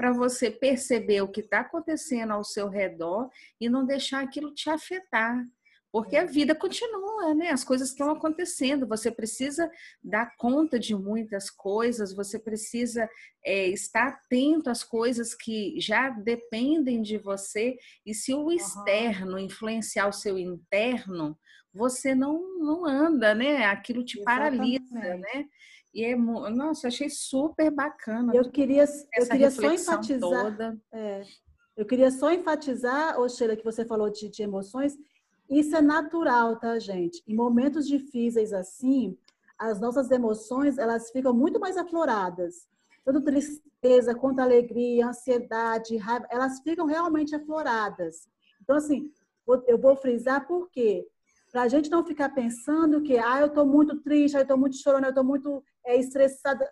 [0.00, 3.28] para você perceber o que está acontecendo ao seu redor
[3.60, 5.46] e não deixar aquilo te afetar.
[5.92, 7.50] Porque a vida continua, né?
[7.50, 8.86] As coisas estão acontecendo.
[8.86, 9.70] Você precisa
[10.02, 13.06] dar conta de muitas coisas, você precisa
[13.44, 17.76] é, estar atento às coisas que já dependem de você.
[18.06, 21.38] E se o externo influenciar o seu interno,
[21.74, 23.66] você não, não anda, né?
[23.66, 24.80] Aquilo te Exatamente.
[24.90, 25.46] paralisa, né?
[25.92, 28.32] E é, nossa, achei super bacana.
[28.34, 28.84] Eu queria,
[29.16, 30.78] eu queria só enfatizar.
[30.92, 31.22] É,
[31.76, 34.96] eu queria só enfatizar, ô Sheila, que você falou de, de emoções.
[35.48, 37.22] Isso é natural, tá, gente?
[37.26, 39.18] Em momentos difíceis assim,
[39.58, 42.68] as nossas emoções elas ficam muito mais afloradas.
[43.04, 48.28] Tanto tristeza quanto alegria, ansiedade, raiva, elas ficam realmente afloradas.
[48.62, 49.10] Então, assim,
[49.66, 51.06] eu vou frisar por quê?
[51.50, 54.76] Para a gente não ficar pensando que, ah, eu estou muito triste, eu estou muito
[54.76, 56.68] chorando, eu estou muito é, estressada.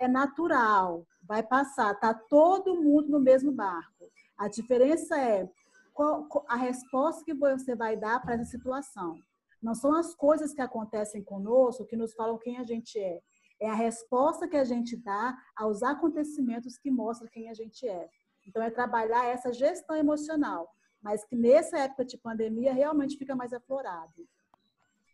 [0.00, 1.94] É natural, vai passar.
[1.98, 4.10] Tá todo mundo no mesmo barco.
[4.36, 5.48] A diferença é
[5.92, 9.18] qual, a resposta que você vai dar para essa situação.
[9.60, 13.20] Não são as coisas que acontecem conosco que nos falam quem a gente é.
[13.60, 18.08] É a resposta que a gente dá aos acontecimentos que mostram quem a gente é.
[18.46, 23.52] Então, é trabalhar essa gestão emocional mas que nessa época de pandemia realmente fica mais
[23.52, 24.26] aflorado.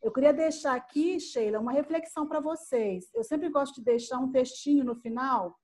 [0.05, 3.11] Eu queria deixar aqui, Sheila, uma reflexão para vocês.
[3.15, 5.59] Eu sempre gosto de deixar um textinho no final,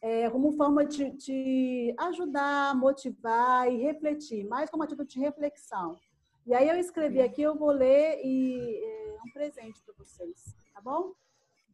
[0.00, 5.98] é, como forma de, de, ajudar, motivar e refletir, mais como atitude de reflexão.
[6.46, 10.80] E aí eu escrevi aqui, eu vou ler e é um presente para vocês, tá
[10.80, 11.12] bom?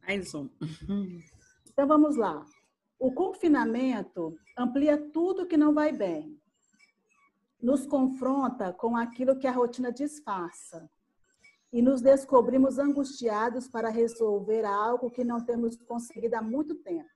[0.05, 0.49] Mais um.
[1.71, 2.45] Então vamos lá.
[2.99, 6.37] O confinamento amplia tudo que não vai bem
[7.61, 10.89] nos confronta com aquilo que a rotina disfarça
[11.71, 17.09] e nos descobrimos angustiados para resolver algo que não temos conseguido há muito tempo.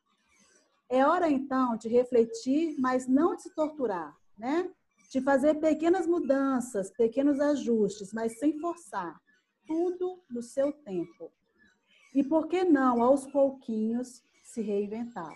[0.90, 4.70] É hora então de refletir, mas não de se torturar, né?
[5.10, 9.20] De fazer pequenas mudanças, pequenos ajustes, mas sem forçar.
[9.66, 11.32] Tudo no seu tempo.
[12.14, 15.34] E por que não, aos pouquinhos, se reinventar?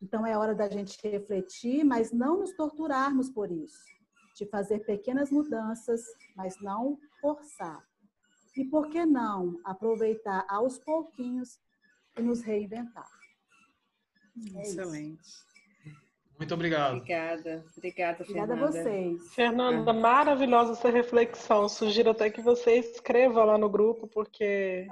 [0.00, 4.00] Então é hora da gente refletir, mas não nos torturarmos por isso
[4.34, 6.00] de fazer pequenas mudanças,
[6.34, 7.89] mas não forçar.
[8.56, 11.58] E por que não aproveitar aos pouquinhos
[12.18, 13.08] e nos reinventar?
[14.56, 15.20] É Excelente.
[15.20, 15.50] Isso.
[16.40, 16.96] Muito obrigado.
[16.96, 18.54] Obrigada, obrigada, Fernanda.
[18.54, 19.34] Obrigada a vocês.
[19.34, 21.68] Fernanda, maravilhosa essa reflexão.
[21.68, 24.88] Sugiro até que você escreva lá no grupo, porque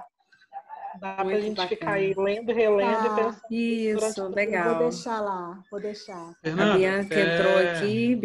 [1.01, 1.69] dá para a gente bacana.
[1.69, 3.41] ficar aí lendo, relendo e pensando.
[3.51, 4.75] Isso, legal.
[4.75, 6.35] vou deixar lá, vou deixar.
[6.43, 7.35] Fernanda, a Bianca é...
[7.35, 8.17] entrou aqui.